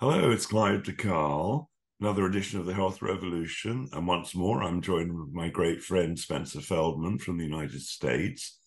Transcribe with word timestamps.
Hello, 0.00 0.30
it's 0.30 0.46
Clive 0.46 0.84
de 0.84 0.92
Carle, 0.92 1.68
another 2.00 2.24
edition 2.24 2.60
of 2.60 2.66
the 2.66 2.72
Health 2.72 3.02
Revolution. 3.02 3.88
And 3.92 4.06
once 4.06 4.32
more, 4.32 4.62
I'm 4.62 4.80
joined 4.80 5.12
with 5.12 5.32
my 5.32 5.48
great 5.48 5.82
friend 5.82 6.16
Spencer 6.16 6.60
Feldman 6.60 7.18
from 7.18 7.36
the 7.36 7.42
United 7.42 7.82
States. 7.82 8.60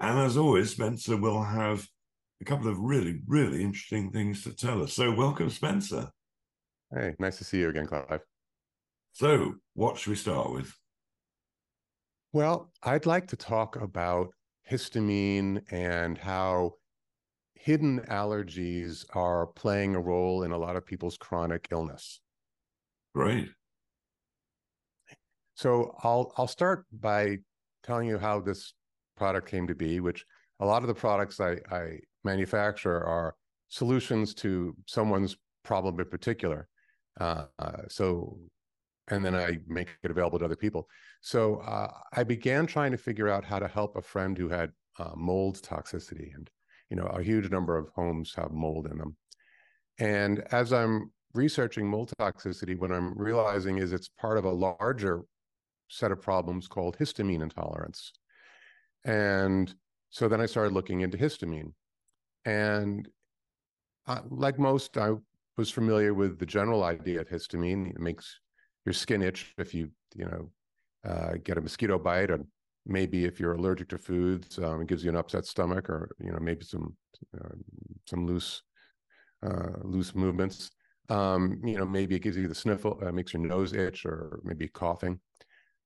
And 0.00 0.18
as 0.18 0.38
always, 0.38 0.70
Spencer 0.70 1.18
will 1.18 1.42
have 1.42 1.86
a 2.40 2.46
couple 2.46 2.68
of 2.68 2.78
really, 2.78 3.20
really 3.26 3.62
interesting 3.62 4.10
things 4.12 4.42
to 4.44 4.56
tell 4.56 4.82
us. 4.82 4.94
So, 4.94 5.12
welcome, 5.12 5.50
Spencer. 5.50 6.08
Hey, 6.90 7.14
nice 7.18 7.36
to 7.36 7.44
see 7.44 7.58
you 7.58 7.68
again, 7.68 7.86
Clive. 7.86 8.22
So, 9.12 9.56
what 9.74 9.98
should 9.98 10.08
we 10.08 10.16
start 10.16 10.50
with? 10.54 10.74
Well, 12.32 12.72
I'd 12.82 13.04
like 13.04 13.26
to 13.26 13.36
talk 13.36 13.76
about 13.76 14.30
histamine 14.70 15.70
and 15.70 16.16
how 16.16 16.76
hidden 17.58 18.00
allergies 18.08 19.04
are 19.14 19.46
playing 19.46 19.94
a 19.94 20.00
role 20.00 20.44
in 20.44 20.52
a 20.52 20.58
lot 20.58 20.76
of 20.76 20.86
people's 20.86 21.18
chronic 21.18 21.68
illness. 21.70 22.20
Great. 23.14 23.48
So 25.54 25.94
I'll 26.02 26.32
I'll 26.36 26.46
start 26.46 26.86
by 26.92 27.38
telling 27.82 28.08
you 28.08 28.18
how 28.18 28.40
this 28.40 28.74
product 29.16 29.48
came 29.48 29.66
to 29.66 29.74
be, 29.74 30.00
which 30.00 30.24
a 30.60 30.66
lot 30.66 30.82
of 30.82 30.88
the 30.88 30.94
products 30.94 31.40
I, 31.40 31.56
I 31.70 31.98
manufacture 32.24 33.02
are 33.04 33.34
solutions 33.68 34.34
to 34.34 34.74
someone's 34.86 35.36
problem 35.64 35.98
in 35.98 36.06
particular. 36.06 36.68
Uh, 37.20 37.46
uh, 37.58 37.82
so, 37.88 38.38
and 39.08 39.24
then 39.24 39.34
I 39.34 39.58
make 39.66 39.88
it 40.02 40.10
available 40.10 40.38
to 40.38 40.44
other 40.44 40.56
people. 40.56 40.88
So 41.22 41.56
uh, 41.56 41.90
I 42.12 42.22
began 42.22 42.66
trying 42.66 42.92
to 42.92 42.98
figure 42.98 43.28
out 43.28 43.44
how 43.44 43.58
to 43.58 43.68
help 43.68 43.96
a 43.96 44.02
friend 44.02 44.38
who 44.38 44.48
had 44.48 44.70
uh, 44.98 45.12
mold 45.16 45.60
toxicity, 45.60 46.34
and 46.34 46.48
you 46.90 46.96
know, 46.96 47.06
a 47.06 47.22
huge 47.22 47.50
number 47.50 47.76
of 47.76 47.88
homes 47.94 48.32
have 48.36 48.50
mold 48.50 48.86
in 48.86 48.98
them. 48.98 49.16
And 49.98 50.44
as 50.52 50.72
I'm 50.72 51.10
researching 51.34 51.88
mold 51.88 52.12
toxicity, 52.18 52.78
what 52.78 52.92
I'm 52.92 53.16
realizing 53.18 53.78
is 53.78 53.92
it's 53.92 54.08
part 54.08 54.38
of 54.38 54.44
a 54.44 54.50
larger 54.50 55.22
set 55.88 56.12
of 56.12 56.22
problems 56.22 56.68
called 56.68 56.96
histamine 56.98 57.42
intolerance. 57.42 58.12
And 59.04 59.74
so 60.10 60.28
then 60.28 60.40
I 60.40 60.46
started 60.46 60.72
looking 60.72 61.00
into 61.00 61.18
histamine. 61.18 61.72
And 62.44 63.08
uh, 64.06 64.20
like 64.30 64.58
most, 64.58 64.96
I 64.96 65.12
was 65.56 65.70
familiar 65.70 66.14
with 66.14 66.38
the 66.38 66.46
general 66.46 66.84
idea 66.84 67.20
of 67.20 67.28
histamine. 67.28 67.90
It 67.90 68.00
makes 68.00 68.40
your 68.86 68.92
skin 68.92 69.22
itch 69.22 69.54
if 69.58 69.74
you, 69.74 69.90
you 70.14 70.24
know, 70.24 70.50
uh, 71.08 71.32
get 71.42 71.58
a 71.58 71.60
mosquito 71.60 71.98
bite, 71.98 72.30
or 72.30 72.40
maybe 72.88 73.24
if 73.24 73.38
you're 73.38 73.52
allergic 73.52 73.88
to 73.90 73.98
foods, 73.98 74.58
um, 74.58 74.80
it 74.80 74.88
gives 74.88 75.04
you 75.04 75.10
an 75.10 75.16
upset 75.16 75.44
stomach, 75.44 75.88
or 75.88 76.10
you 76.18 76.32
know, 76.32 76.38
maybe 76.40 76.64
some 76.64 76.96
uh, 77.38 77.54
some 78.06 78.26
loose 78.26 78.62
uh, 79.46 79.72
loose 79.82 80.14
movements. 80.14 80.70
Um, 81.10 81.60
you 81.64 81.78
know, 81.78 81.86
maybe 81.86 82.16
it 82.16 82.22
gives 82.22 82.36
you 82.36 82.48
the 82.48 82.54
sniffle, 82.54 82.98
uh, 83.02 83.12
makes 83.12 83.32
your 83.32 83.42
nose 83.42 83.72
itch, 83.72 84.04
or 84.04 84.40
maybe 84.42 84.68
coughing. 84.68 85.20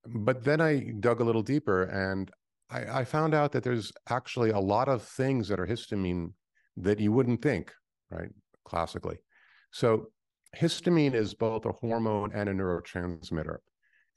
But 0.06 0.42
then 0.42 0.60
I 0.60 0.92
dug 1.00 1.20
a 1.20 1.24
little 1.24 1.42
deeper, 1.42 1.84
and 1.84 2.30
I, 2.70 3.00
I 3.00 3.04
found 3.04 3.34
out 3.34 3.52
that 3.52 3.62
there's 3.62 3.92
actually 4.08 4.50
a 4.50 4.58
lot 4.58 4.88
of 4.88 5.02
things 5.02 5.48
that 5.48 5.60
are 5.60 5.66
histamine 5.66 6.32
that 6.76 6.98
you 6.98 7.12
wouldn't 7.12 7.42
think, 7.42 7.72
right? 8.10 8.30
Classically. 8.64 9.18
So 9.70 10.08
histamine 10.56 11.14
is 11.14 11.34
both 11.34 11.66
a 11.66 11.72
hormone 11.72 12.32
and 12.34 12.48
a 12.48 12.52
neurotransmitter, 12.52 13.58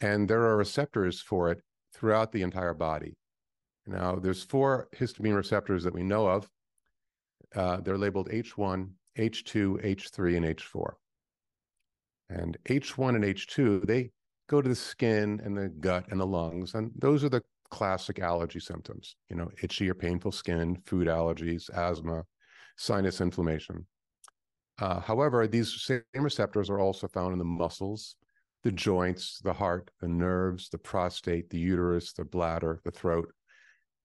and 0.01 0.27
there 0.27 0.41
are 0.41 0.57
receptors 0.57 1.21
for 1.21 1.51
it 1.51 1.61
throughout 1.95 2.31
the 2.31 2.41
entire 2.41 2.73
body. 2.73 3.15
Now, 3.87 4.15
there's 4.15 4.43
four 4.43 4.87
histamine 4.95 5.35
receptors 5.35 5.83
that 5.83 5.93
we 5.93 6.03
know 6.03 6.27
of. 6.27 6.49
Uh, 7.55 7.77
they're 7.81 7.97
labeled 7.97 8.29
H1, 8.29 8.89
H2, 9.17 9.83
H3, 9.83 10.37
and 10.37 10.45
H4. 10.45 10.93
And 12.29 12.57
H1 12.65 13.15
and 13.15 13.23
H2, 13.23 13.85
they 13.85 14.11
go 14.47 14.61
to 14.61 14.69
the 14.69 14.75
skin 14.75 15.39
and 15.43 15.57
the 15.57 15.69
gut 15.69 16.05
and 16.09 16.19
the 16.19 16.25
lungs, 16.25 16.73
and 16.73 16.91
those 16.97 17.23
are 17.23 17.29
the 17.29 17.43
classic 17.69 18.19
allergy 18.19 18.59
symptoms, 18.59 19.15
you 19.29 19.35
know, 19.35 19.49
itchy 19.61 19.89
or 19.89 19.93
painful 19.93 20.31
skin, 20.31 20.77
food 20.85 21.07
allergies, 21.07 21.69
asthma, 21.73 22.23
sinus 22.77 23.21
inflammation. 23.21 23.85
Uh, 24.79 24.99
however, 24.99 25.47
these 25.47 25.81
same 25.81 26.01
receptors 26.15 26.69
are 26.69 26.79
also 26.79 27.07
found 27.07 27.31
in 27.33 27.39
the 27.39 27.45
muscles, 27.45 28.15
the 28.65 28.71
joints, 28.71 29.39
the 29.43 29.53
heart, 29.53 29.91
the 30.01 30.07
nerves, 30.07 30.69
the 30.69 30.77
prostate, 30.79 31.51
the 31.51 31.59
uterus, 31.59 32.13
the 32.13 32.25
bladder, 32.25 32.81
the 32.83 32.89
throat. 32.89 33.31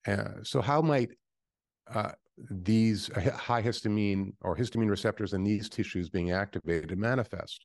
Uh, 0.07 0.43
so, 0.43 0.61
how 0.61 0.83
might 0.83 1.09
uh, 1.93 2.13
these 2.51 3.11
high 3.15 3.63
histamine 3.63 4.35
or 4.43 4.55
histamine 4.55 4.91
receptors 4.91 5.33
in 5.33 5.43
these 5.43 5.71
tissues 5.71 6.11
being 6.11 6.33
activated 6.33 6.99
manifest? 6.99 7.65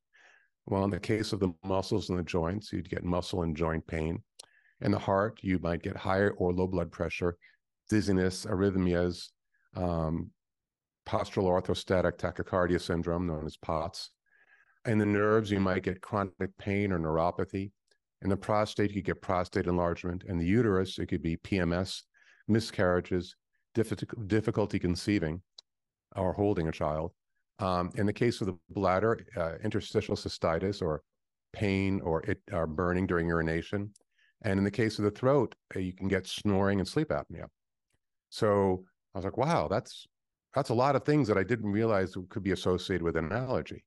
Well, 0.67 0.85
in 0.85 0.89
the 0.89 0.99
case 0.99 1.33
of 1.33 1.41
the 1.41 1.51
muscles 1.65 2.09
and 2.09 2.17
the 2.17 2.23
joints, 2.23 2.71
you'd 2.71 2.89
get 2.89 3.03
muscle 3.03 3.43
and 3.43 3.57
joint 3.57 3.85
pain. 3.87 4.23
In 4.79 4.91
the 4.91 4.97
heart, 4.97 5.39
you 5.41 5.59
might 5.59 5.83
get 5.83 5.97
higher 5.97 6.31
or 6.37 6.53
low 6.53 6.65
blood 6.65 6.93
pressure, 6.93 7.37
dizziness, 7.89 8.45
arrhythmias, 8.45 9.31
um, 9.75 10.31
postural 11.05 11.61
orthostatic 11.61 12.17
tachycardia 12.17 12.79
syndrome, 12.79 13.27
known 13.27 13.45
as 13.45 13.57
POTS. 13.57 14.11
In 14.85 14.99
the 14.99 15.05
nerves, 15.05 15.49
you 15.49 15.59
might 15.59 15.83
get 15.83 16.01
chronic 16.01 16.33
pain 16.59 16.91
or 16.91 16.99
neuropathy. 16.99 17.71
In 18.21 18.29
the 18.29 18.37
prostate, 18.37 18.91
you 18.91 19.01
get 19.01 19.21
prostate 19.21 19.65
enlargement. 19.65 20.23
In 20.27 20.37
the 20.37 20.45
uterus, 20.45 20.99
it 20.99 21.07
could 21.07 21.23
be 21.23 21.37
PMS, 21.37 22.03
miscarriages, 22.47 23.35
difficulty 23.73 24.79
conceiving 24.79 25.41
or 26.15 26.33
holding 26.33 26.67
a 26.67 26.71
child. 26.71 27.11
Um, 27.59 27.91
in 27.95 28.05
the 28.05 28.13
case 28.13 28.41
of 28.41 28.47
the 28.47 28.57
bladder, 28.69 29.25
uh, 29.35 29.53
interstitial 29.63 30.15
cystitis 30.15 30.81
or 30.81 31.01
pain 31.53 32.01
or 32.01 32.21
it 32.21 32.41
or 32.51 32.67
burning 32.67 33.07
during 33.07 33.27
urination. 33.27 33.91
And 34.43 34.57
in 34.57 34.63
the 34.63 34.71
case 34.71 34.99
of 34.99 35.05
the 35.05 35.11
throat, 35.11 35.55
uh, 35.75 35.79
you 35.79 35.93
can 35.93 36.07
get 36.07 36.27
snoring 36.27 36.79
and 36.79 36.87
sleep 36.87 37.09
apnea. 37.09 37.47
So 38.29 38.83
I 39.13 39.17
was 39.17 39.25
like, 39.25 39.37
wow, 39.37 39.67
that's 39.67 40.05
that's 40.53 40.69
a 40.69 40.73
lot 40.73 40.95
of 40.95 41.03
things 41.03 41.27
that 41.27 41.37
I 41.37 41.43
didn't 41.43 41.71
realize 41.71 42.15
could 42.29 42.43
be 42.43 42.51
associated 42.51 43.03
with 43.03 43.17
an 43.17 43.31
allergy. 43.31 43.83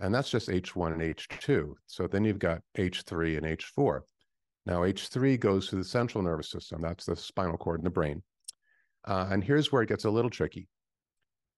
And 0.00 0.14
that's 0.14 0.30
just 0.30 0.48
H1 0.48 0.92
and 0.92 1.02
H2. 1.02 1.72
So 1.86 2.06
then 2.06 2.24
you've 2.24 2.38
got 2.38 2.60
H3 2.76 3.38
and 3.38 3.46
H4. 3.46 4.00
Now, 4.66 4.80
H3 4.80 5.38
goes 5.38 5.68
to 5.68 5.76
the 5.76 5.84
central 5.84 6.22
nervous 6.22 6.50
system. 6.50 6.82
That's 6.82 7.06
the 7.06 7.16
spinal 7.16 7.56
cord 7.56 7.80
in 7.80 7.84
the 7.84 7.90
brain. 7.90 8.22
Uh, 9.06 9.28
and 9.30 9.42
here's 9.42 9.70
where 9.70 9.82
it 9.82 9.88
gets 9.88 10.04
a 10.04 10.10
little 10.10 10.30
tricky. 10.30 10.68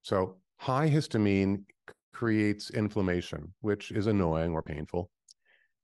So 0.02 0.36
high 0.58 0.88
histamine 0.88 1.64
creates 2.12 2.70
inflammation, 2.70 3.54
which 3.60 3.90
is 3.90 4.06
annoying 4.06 4.52
or 4.52 4.62
painful 4.62 5.10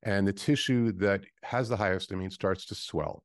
and 0.04 0.28
the 0.28 0.32
tissue 0.32 0.92
that 0.92 1.25
has 1.42 1.69
the 1.69 1.76
high 1.76 1.91
histamine 1.91 2.31
starts 2.31 2.66
to 2.66 2.75
swell. 2.75 3.25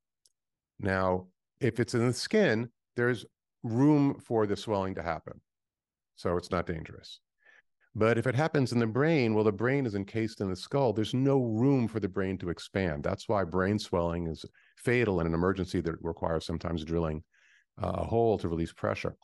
Now, 0.80 1.28
if 1.60 1.80
it's 1.80 1.94
in 1.94 2.08
the 2.08 2.14
skin, 2.14 2.70
there's 2.96 3.26
room 3.64 4.20
for 4.20 4.48
the 4.48 4.56
swelling 4.56 4.96
to 4.96 5.04
happen. 5.04 5.42
So 6.16 6.38
it's 6.38 6.52
not 6.52 6.66
dangerous. 6.66 7.20
But 7.96 8.18
if 8.18 8.28
it 8.28 8.36
happens 8.36 8.72
in 8.72 8.80
the 8.80 8.88
brain, 8.88 9.34
well, 9.34 9.44
the 9.44 9.52
brain 9.52 9.86
is 9.86 9.96
encased 9.96 10.42
in 10.42 10.50
the 10.50 10.56
skull. 10.56 10.94
There's 10.94 11.14
no 11.14 11.42
room 11.42 11.88
for 11.88 12.00
the 12.00 12.08
brain 12.08 12.38
to 12.38 12.50
expand. 12.50 13.04
That's 13.04 13.28
why 13.28 13.44
brain 13.44 13.80
swelling 13.80 14.28
is 14.28 14.46
fatal 14.78 15.20
in 15.20 15.28
an 15.28 15.34
emergency 15.34 15.82
that 15.82 15.96
requires 16.02 16.46
sometimes 16.46 16.86
drilling 16.86 17.24
uh, 17.82 17.92
a 17.96 18.06
hole 18.06 18.38
to 18.38 18.48
release 18.48 18.72
pressure. 18.72 19.16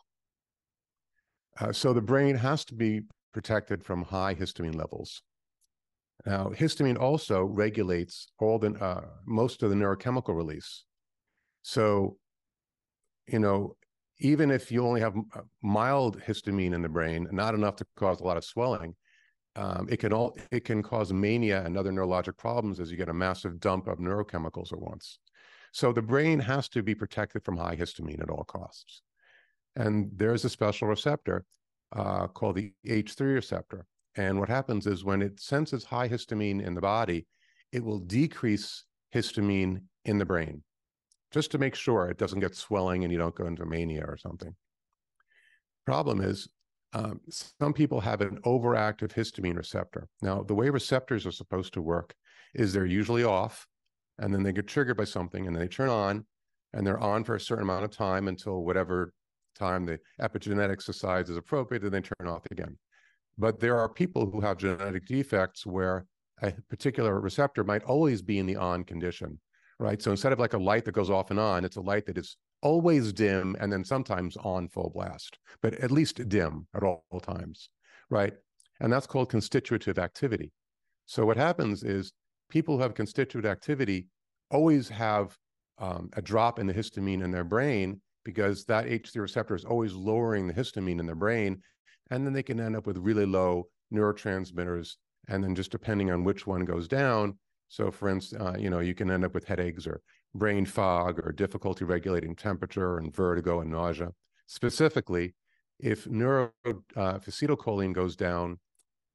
Uh, 1.59 1.71
so 1.71 1.93
the 1.93 2.01
brain 2.01 2.35
has 2.35 2.65
to 2.65 2.73
be 2.73 3.01
protected 3.33 3.83
from 3.83 4.03
high 4.03 4.33
histamine 4.33 4.75
levels. 4.75 5.21
Now, 6.25 6.49
histamine 6.49 6.99
also 6.99 7.43
regulates 7.43 8.27
all 8.39 8.57
the 8.57 8.71
uh, 8.73 9.01
most 9.25 9.61
of 9.61 9.69
the 9.69 9.75
neurochemical 9.75 10.35
release. 10.35 10.85
So, 11.61 12.17
you 13.27 13.39
know, 13.39 13.75
even 14.19 14.51
if 14.51 14.71
you 14.71 14.85
only 14.85 15.01
have 15.01 15.15
uh, 15.35 15.41
mild 15.61 16.21
histamine 16.21 16.73
in 16.73 16.81
the 16.81 16.89
brain, 16.89 17.27
not 17.31 17.53
enough 17.53 17.75
to 17.77 17.85
cause 17.95 18.19
a 18.19 18.23
lot 18.23 18.37
of 18.37 18.45
swelling, 18.45 18.95
um, 19.55 19.87
it 19.89 19.97
can 19.97 20.11
all 20.11 20.37
it 20.51 20.65
can 20.65 20.83
cause 20.83 21.13
mania 21.13 21.63
and 21.65 21.77
other 21.77 21.91
neurologic 21.91 22.37
problems 22.37 22.79
as 22.79 22.91
you 22.91 22.97
get 22.97 23.09
a 23.09 23.13
massive 23.13 23.59
dump 23.59 23.87
of 23.87 23.99
neurochemicals 23.99 24.73
at 24.73 24.79
once. 24.79 25.19
So 25.71 25.91
the 25.91 26.01
brain 26.01 26.39
has 26.39 26.69
to 26.69 26.83
be 26.83 26.95
protected 26.95 27.43
from 27.43 27.57
high 27.57 27.75
histamine 27.75 28.21
at 28.21 28.29
all 28.29 28.43
costs. 28.45 29.01
And 29.75 30.09
there's 30.15 30.45
a 30.45 30.49
special 30.49 30.87
receptor 30.87 31.45
uh, 31.93 32.27
called 32.27 32.55
the 32.55 32.73
H3 32.85 33.35
receptor 33.35 33.85
and 34.15 34.39
what 34.39 34.49
happens 34.49 34.87
is 34.87 35.03
when 35.03 35.21
it 35.21 35.39
senses 35.39 35.83
high 35.83 36.07
histamine 36.07 36.65
in 36.65 36.73
the 36.73 36.81
body, 36.81 37.27
it 37.71 37.83
will 37.83 37.99
decrease 37.99 38.85
histamine 39.13 39.81
in 40.05 40.17
the 40.17 40.25
brain 40.25 40.63
just 41.35 41.51
to 41.51 41.57
make 41.57 41.75
sure 41.75 42.07
it 42.07 42.17
doesn't 42.17 42.39
get 42.39 42.55
swelling 42.55 43.03
and 43.03 43.11
you 43.11 43.19
don't 43.19 43.35
go 43.35 43.45
into 43.45 43.65
mania 43.65 44.05
or 44.07 44.15
something. 44.15 44.55
Problem 45.85 46.21
is, 46.21 46.47
um, 46.93 47.19
some 47.27 47.73
people 47.73 47.99
have 47.99 48.21
an 48.21 48.39
overactive 48.45 49.11
histamine 49.11 49.57
receptor. 49.57 50.07
Now, 50.21 50.43
the 50.43 50.55
way 50.55 50.69
receptors 50.69 51.25
are 51.25 51.33
supposed 51.33 51.73
to 51.73 51.81
work 51.81 52.15
is 52.53 52.71
they're 52.71 52.85
usually 52.85 53.25
off 53.25 53.67
and 54.17 54.33
then 54.33 54.43
they 54.43 54.53
get 54.53 54.67
triggered 54.67 54.95
by 54.95 55.03
something 55.03 55.45
and 55.45 55.53
then 55.53 55.61
they 55.61 55.67
turn 55.67 55.89
on 55.89 56.25
and 56.71 56.87
they're 56.87 57.03
on 57.03 57.25
for 57.25 57.35
a 57.35 57.39
certain 57.39 57.63
amount 57.63 57.83
of 57.83 57.91
time 57.91 58.29
until 58.29 58.63
whatever 58.63 59.13
time 59.59 59.85
the 59.85 59.99
epigenetics 60.21 60.85
decides 60.85 61.29
is 61.29 61.35
appropriate 61.35 61.83
and 61.83 61.91
they 61.91 61.99
turn 61.99 62.29
off 62.29 62.45
again 62.49 62.77
But 63.37 63.59
there 63.59 63.77
are 63.77 63.89
people 63.89 64.31
who 64.31 64.39
have 64.39 64.55
genetic 64.55 65.05
defects 65.05 65.65
where 65.65 66.05
a 66.41 66.53
particular 66.69 67.19
receptor 67.19 67.65
might 67.65 67.83
always 67.83 68.21
be 68.21 68.39
in 68.39 68.45
the 68.45 68.55
on 68.55 68.85
condition, 68.85 69.37
right? 69.79 70.01
So 70.01 70.11
instead 70.11 70.33
of 70.33 70.39
like 70.39 70.53
a 70.53 70.57
light 70.57 70.85
that 70.85 70.93
goes 70.93 71.09
off 71.09 71.31
and 71.31 71.39
on, 71.39 71.65
it's 71.65 71.75
a 71.75 71.81
light 71.81 72.05
that 72.05 72.17
is 72.17 72.37
always 72.61 73.13
dim 73.13 73.55
and 73.59 73.71
then 73.71 73.83
sometimes 73.83 74.37
on 74.37 74.67
full 74.69 74.91
blast, 74.93 75.37
but 75.61 75.73
at 75.75 75.91
least 75.91 76.27
dim 76.29 76.67
at 76.75 76.83
all, 76.83 77.05
all 77.11 77.19
times, 77.19 77.69
right? 78.09 78.33
And 78.79 78.91
that's 78.91 79.07
called 79.07 79.29
constitutive 79.29 79.99
activity. 79.99 80.51
So 81.05 81.25
what 81.25 81.37
happens 81.37 81.83
is 81.83 82.13
people 82.49 82.75
who 82.75 82.81
have 82.81 82.93
constitutive 82.93 83.49
activity 83.49 84.07
always 84.51 84.89
have 84.89 85.37
um, 85.77 86.09
a 86.13 86.21
drop 86.21 86.59
in 86.59 86.67
the 86.67 86.73
histamine 86.73 87.23
in 87.23 87.31
their 87.31 87.43
brain 87.43 88.01
because 88.23 88.65
that 88.65 88.85
H3 88.85 89.21
receptor 89.21 89.55
is 89.55 89.65
always 89.65 89.93
lowering 89.93 90.47
the 90.47 90.53
histamine 90.53 90.99
in 90.99 91.05
their 91.05 91.15
brain. 91.15 91.61
And 92.11 92.25
then 92.25 92.33
they 92.33 92.43
can 92.43 92.59
end 92.59 92.75
up 92.75 92.87
with 92.87 92.97
really 92.97 93.25
low 93.25 93.67
neurotransmitters. 93.93 94.95
And 95.27 95.43
then 95.43 95.55
just 95.55 95.71
depending 95.71 96.11
on 96.11 96.23
which 96.23 96.45
one 96.45 96.65
goes 96.65 96.87
down. 96.87 97.37
So 97.67 97.91
for 97.91 98.09
instance, 98.09 98.41
uh, 98.41 98.55
you 98.57 98.69
know, 98.69 98.79
you 98.79 98.93
can 98.93 99.11
end 99.11 99.25
up 99.25 99.33
with 99.33 99.45
headaches 99.45 99.87
or 99.87 100.01
brain 100.33 100.65
fog 100.65 101.19
or 101.25 101.31
difficulty 101.31 101.85
regulating 101.85 102.35
temperature 102.35 102.97
and 102.97 103.15
vertigo 103.15 103.61
and 103.61 103.71
nausea. 103.71 104.11
Specifically, 104.47 105.33
if 105.79 106.07
neuro 106.07 106.51
uh, 106.95 107.19
goes 107.93 108.15
down, 108.15 108.59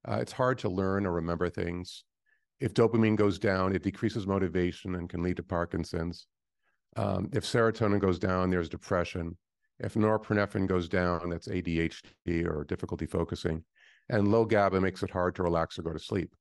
uh, 0.09 0.19
it's 0.21 0.33
hard 0.33 0.59
to 0.59 0.69
learn 0.69 1.07
or 1.07 1.13
remember 1.13 1.49
things. 1.49 2.05
If 2.59 2.75
dopamine 2.75 3.17
goes 3.17 3.39
down, 3.39 3.75
it 3.75 3.83
decreases 3.83 4.27
motivation 4.27 4.95
and 4.95 5.09
can 5.09 5.23
lead 5.23 5.37
to 5.37 5.43
Parkinson's. 5.43 6.27
Um, 6.97 7.31
if 7.33 7.45
serotonin 7.45 8.01
goes 8.01 8.19
down, 8.19 8.51
there's 8.51 8.69
depression. 8.69 9.37
If 9.79 9.95
norepinephrine 9.95 10.67
goes 10.67 10.89
down, 10.89 11.31
that's 11.31 11.49
ADHD 11.49 12.47
or 12.47 12.65
difficulty 12.65 13.07
focusing. 13.07 13.65
And 14.11 14.29
low 14.29 14.45
GABA 14.45 14.81
makes 14.81 15.03
it 15.03 15.11
hard 15.11 15.35
to 15.37 15.43
relax 15.43 15.79
or 15.79 15.83
go 15.83 15.93
to 15.93 15.99
sleep. 15.99 16.35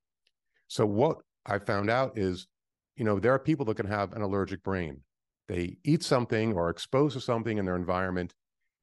So 0.68 0.86
what 0.86 1.18
I 1.50 1.60
found 1.60 1.90
out 1.90 2.18
is, 2.18 2.48
you 2.96 3.04
know, 3.04 3.20
there 3.20 3.34
are 3.34 3.40
people 3.40 3.66
that 3.66 3.78
can 3.78 3.88
have 3.88 4.14
an 4.14 4.22
allergic 4.22 4.64
brain. 4.64 5.02
They 5.48 5.78
eat 5.84 6.04
something 6.04 6.54
or 6.54 6.70
expose 6.70 7.14
to 7.14 7.22
something 7.22 7.58
in 7.58 7.66
their 7.66 7.76
environment. 7.76 8.36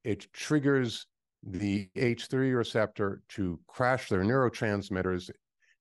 It 0.03 0.33
triggers 0.33 1.07
the 1.45 1.89
H3 1.97 2.57
receptor 2.57 3.23
to 3.31 3.61
crash 3.69 4.09
their 4.09 4.23
neurotransmitters, 4.23 5.31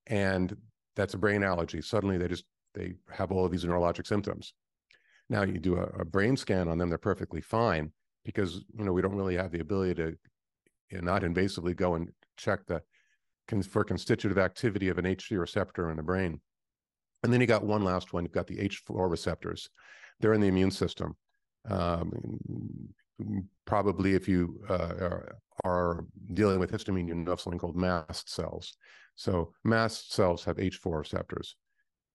and 0.05 0.55
that's 0.95 1.15
a 1.15 1.17
brain 1.17 1.43
allergy. 1.43 1.81
Suddenly, 1.81 2.17
they 2.17 2.27
just 2.27 2.45
they 2.75 2.93
have 3.09 3.31
all 3.31 3.45
of 3.45 3.51
these 3.51 3.65
neurologic 3.65 4.05
symptoms. 4.05 4.53
Now 5.29 5.41
you 5.43 5.59
do 5.59 5.77
a, 5.77 5.85
a 6.01 6.05
brain 6.05 6.37
scan 6.37 6.67
on 6.67 6.77
them; 6.77 6.89
they're 6.89 6.99
perfectly 6.99 7.41
fine 7.41 7.91
because 8.23 8.63
you 8.77 8.85
know 8.85 8.93
we 8.93 9.01
don't 9.01 9.15
really 9.15 9.37
have 9.37 9.51
the 9.51 9.61
ability 9.61 9.95
to 9.95 10.17
you 10.91 11.01
know, 11.01 11.11
not 11.11 11.23
invasively 11.23 11.75
go 11.75 11.95
and 11.95 12.11
check 12.37 12.65
the 12.67 12.81
for 13.69 13.83
constitutive 13.83 14.37
activity 14.37 14.89
of 14.89 14.97
an 14.97 15.05
H3 15.05 15.39
receptor 15.39 15.89
in 15.89 15.97
the 15.97 16.03
brain. 16.03 16.41
And 17.25 17.33
then 17.33 17.41
you 17.41 17.47
got 17.47 17.63
one 17.63 17.83
last 17.83 18.13
one. 18.13 18.23
You've 18.23 18.33
got 18.33 18.45
the 18.45 18.57
H4 18.57 19.09
receptors. 19.09 19.67
They're 20.19 20.33
in 20.33 20.41
the 20.41 20.47
immune 20.47 20.69
system. 20.69 21.15
Um, 21.67 22.37
probably 23.65 24.13
if 24.13 24.27
you 24.27 24.61
uh, 24.69 24.93
are, 25.01 25.37
are, 25.63 26.05
dealing 26.35 26.59
with 26.59 26.71
histamine, 26.71 27.07
you 27.07 27.15
know 27.15 27.35
something 27.35 27.57
called 27.57 27.75
mast 27.75 28.29
cells. 28.29 28.77
So 29.15 29.53
mast 29.63 30.13
cells 30.13 30.43
have 30.43 30.57
H4 30.57 30.99
receptors. 30.99 31.55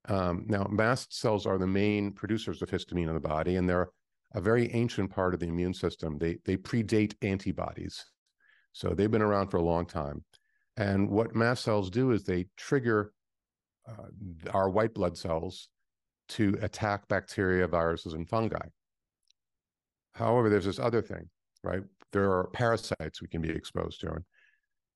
Um, 0.08 0.44
now, 0.46 0.68
mast 0.70 1.18
cells 1.18 1.44
are 1.44 1.58
the 1.58 1.66
main 1.66 2.12
producers 2.12 2.62
of 2.62 2.70
histamine 2.70 3.08
in 3.08 3.14
the 3.14 3.20
body, 3.20 3.56
and 3.56 3.68
they're 3.68 3.90
a 4.36 4.40
very 4.40 4.72
ancient 4.72 5.10
part 5.10 5.34
of 5.34 5.40
the 5.40 5.48
immune 5.48 5.74
system. 5.74 6.18
They 6.18 6.38
they 6.44 6.56
predate 6.56 7.16
antibodies, 7.20 8.04
so 8.72 8.90
they've 8.90 9.10
been 9.10 9.22
around 9.22 9.48
for 9.48 9.56
a 9.56 9.62
long 9.62 9.86
time. 9.86 10.24
And 10.76 11.10
what 11.10 11.34
mast 11.34 11.64
cells 11.64 11.90
do 11.90 12.12
is 12.12 12.22
they 12.22 12.46
trigger 12.56 13.12
uh, 13.90 14.50
our 14.52 14.70
white 14.70 14.94
blood 14.94 15.16
cells 15.16 15.68
to 16.30 16.56
attack 16.62 17.08
bacteria, 17.08 17.66
viruses, 17.66 18.12
and 18.12 18.28
fungi. 18.28 18.66
However, 20.14 20.48
there's 20.48 20.64
this 20.64 20.78
other 20.78 21.02
thing, 21.02 21.28
right? 21.62 21.82
There 22.12 22.30
are 22.32 22.48
parasites 22.52 23.20
we 23.20 23.28
can 23.28 23.40
be 23.40 23.50
exposed 23.50 24.00
to. 24.00 24.12
And 24.12 24.24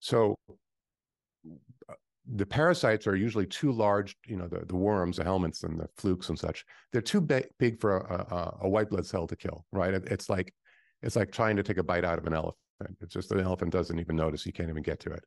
so 0.00 0.36
the 2.32 2.46
parasites 2.46 3.06
are 3.06 3.16
usually 3.16 3.46
too 3.46 3.70
large, 3.70 4.16
you 4.26 4.36
know, 4.36 4.48
the, 4.48 4.64
the 4.66 4.76
worms, 4.76 5.16
the 5.18 5.24
helminths, 5.24 5.64
and 5.64 5.78
the 5.78 5.88
flukes 5.96 6.28
and 6.28 6.38
such. 6.38 6.64
They're 6.92 7.02
too 7.02 7.20
big, 7.20 7.48
big 7.58 7.80
for 7.80 7.98
a, 7.98 8.34
a, 8.34 8.58
a, 8.62 8.68
white 8.68 8.88
blood 8.88 9.06
cell 9.06 9.26
to 9.26 9.36
kill, 9.36 9.66
right? 9.72 9.94
It's 9.94 10.30
like 10.30 10.52
it's 11.02 11.16
like 11.16 11.32
trying 11.32 11.56
to 11.56 11.62
take 11.62 11.76
a 11.76 11.82
bite 11.82 12.04
out 12.04 12.18
of 12.18 12.26
an 12.26 12.32
elephant. 12.32 12.56
It's 13.00 13.12
just 13.12 13.28
the 13.28 13.40
elephant 13.40 13.72
doesn't 13.72 13.98
even 13.98 14.16
notice; 14.16 14.46
you 14.46 14.52
can't 14.52 14.70
even 14.70 14.82
get 14.82 15.00
to 15.00 15.10
it. 15.12 15.24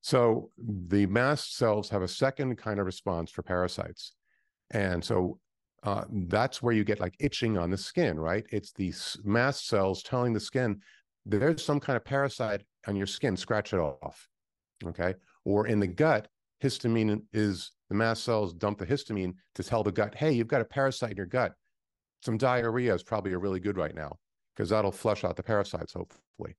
So 0.00 0.50
the 0.56 1.06
mast 1.06 1.56
cells 1.56 1.90
have 1.90 2.02
a 2.02 2.08
second 2.08 2.56
kind 2.56 2.78
of 2.78 2.86
response 2.86 3.30
for 3.30 3.42
parasites, 3.42 4.12
and 4.70 5.04
so 5.04 5.38
uh, 5.82 6.04
that's 6.10 6.62
where 6.62 6.74
you 6.74 6.84
get 6.84 7.00
like 7.00 7.14
itching 7.20 7.58
on 7.58 7.70
the 7.70 7.76
skin, 7.76 8.18
right? 8.18 8.44
It's 8.50 8.72
these 8.72 9.18
mast 9.24 9.66
cells 9.66 10.02
telling 10.02 10.32
the 10.32 10.40
skin 10.40 10.80
there's 11.26 11.64
some 11.64 11.80
kind 11.80 11.96
of 11.96 12.04
parasite 12.04 12.62
on 12.86 12.96
your 12.96 13.06
skin, 13.06 13.36
scratch 13.36 13.72
it 13.72 13.78
off. 13.78 14.28
Okay 14.84 15.14
or 15.48 15.66
in 15.66 15.80
the 15.80 15.86
gut, 15.86 16.28
histamine 16.62 17.22
is 17.32 17.72
the 17.88 17.94
mast 17.94 18.22
cells 18.22 18.52
dump 18.52 18.78
the 18.78 18.86
histamine 18.86 19.32
to 19.54 19.64
tell 19.64 19.82
the 19.82 19.90
gut, 19.90 20.14
hey, 20.14 20.30
you've 20.30 20.46
got 20.46 20.60
a 20.60 20.64
parasite 20.64 21.12
in 21.12 21.16
your 21.16 21.24
gut. 21.24 21.54
Some 22.22 22.36
diarrhea 22.36 22.94
is 22.94 23.02
probably 23.02 23.34
really 23.34 23.58
good 23.58 23.78
right 23.78 23.94
now 23.94 24.18
because 24.54 24.68
that'll 24.68 24.92
flush 24.92 25.24
out 25.24 25.36
the 25.36 25.42
parasites, 25.42 25.94
hopefully. 25.94 26.54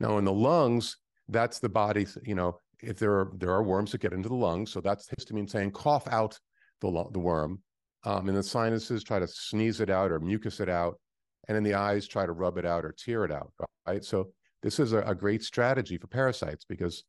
Now, 0.00 0.18
in 0.18 0.24
the 0.24 0.32
lungs, 0.32 0.96
that's 1.28 1.60
the 1.60 1.68
body, 1.68 2.06
you 2.24 2.34
know, 2.34 2.58
if 2.82 2.98
there 2.98 3.12
are 3.12 3.32
there 3.36 3.50
are 3.50 3.62
worms 3.62 3.92
that 3.92 4.00
get 4.00 4.12
into 4.12 4.28
the 4.28 4.34
lungs, 4.34 4.72
so 4.72 4.80
that's 4.80 5.08
histamine 5.08 5.48
saying 5.48 5.72
cough 5.72 6.06
out 6.08 6.38
the 6.80 7.04
the 7.12 7.18
worm. 7.18 7.60
Um, 8.04 8.28
and 8.28 8.36
the 8.36 8.42
sinuses 8.42 9.02
try 9.02 9.18
to 9.18 9.26
sneeze 9.26 9.80
it 9.80 9.90
out 9.90 10.12
or 10.12 10.20
mucus 10.20 10.60
it 10.60 10.68
out, 10.68 11.00
and 11.48 11.56
in 11.56 11.64
the 11.64 11.74
eyes 11.74 12.06
try 12.06 12.24
to 12.24 12.32
rub 12.32 12.56
it 12.56 12.64
out 12.64 12.84
or 12.84 12.92
tear 12.92 13.24
it 13.24 13.32
out. 13.32 13.52
Right. 13.86 14.04
So 14.04 14.30
this 14.62 14.78
is 14.78 14.92
a, 14.92 15.00
a 15.02 15.14
great 15.14 15.42
strategy 15.42 15.98
for 15.98 16.06
parasites 16.06 16.64
because 16.64 17.04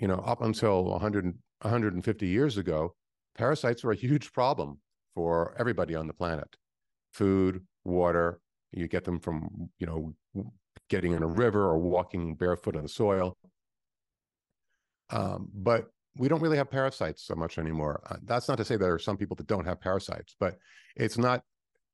you 0.00 0.08
know, 0.08 0.22
up 0.26 0.42
until 0.42 0.84
100, 0.84 1.24
150 1.24 2.26
years 2.26 2.56
ago, 2.58 2.94
parasites 3.36 3.84
were 3.84 3.92
a 3.92 3.96
huge 3.96 4.32
problem 4.32 4.78
for 5.14 5.54
everybody 5.58 5.94
on 5.94 6.06
the 6.06 6.12
planet. 6.12 6.56
Food, 7.12 7.64
water, 7.84 8.40
you 8.72 8.88
get 8.88 9.04
them 9.04 9.20
from, 9.20 9.70
you 9.78 9.86
know, 9.86 10.14
getting 10.90 11.12
in 11.12 11.22
a 11.22 11.26
river 11.26 11.62
or 11.62 11.78
walking 11.78 12.34
barefoot 12.34 12.76
on 12.76 12.82
the 12.82 12.88
soil. 12.88 13.36
Um, 15.10 15.48
but 15.54 15.86
we 16.16 16.28
don't 16.28 16.40
really 16.40 16.56
have 16.56 16.70
parasites 16.70 17.24
so 17.24 17.34
much 17.34 17.58
anymore. 17.58 18.02
Uh, 18.08 18.16
that's 18.24 18.48
not 18.48 18.58
to 18.58 18.64
say 18.64 18.76
there 18.76 18.94
are 18.94 18.98
some 18.98 19.16
people 19.16 19.36
that 19.36 19.46
don't 19.46 19.64
have 19.64 19.80
parasites, 19.80 20.36
but 20.38 20.56
it's 20.96 21.18
not 21.18 21.42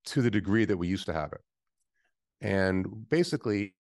to 0.06 0.22
the 0.22 0.30
degree 0.30 0.64
that 0.64 0.76
we 0.76 0.88
used 0.88 1.06
to 1.06 1.12
have 1.12 1.32
it. 1.32 1.40
And 2.42 3.08
basically, 3.08 3.74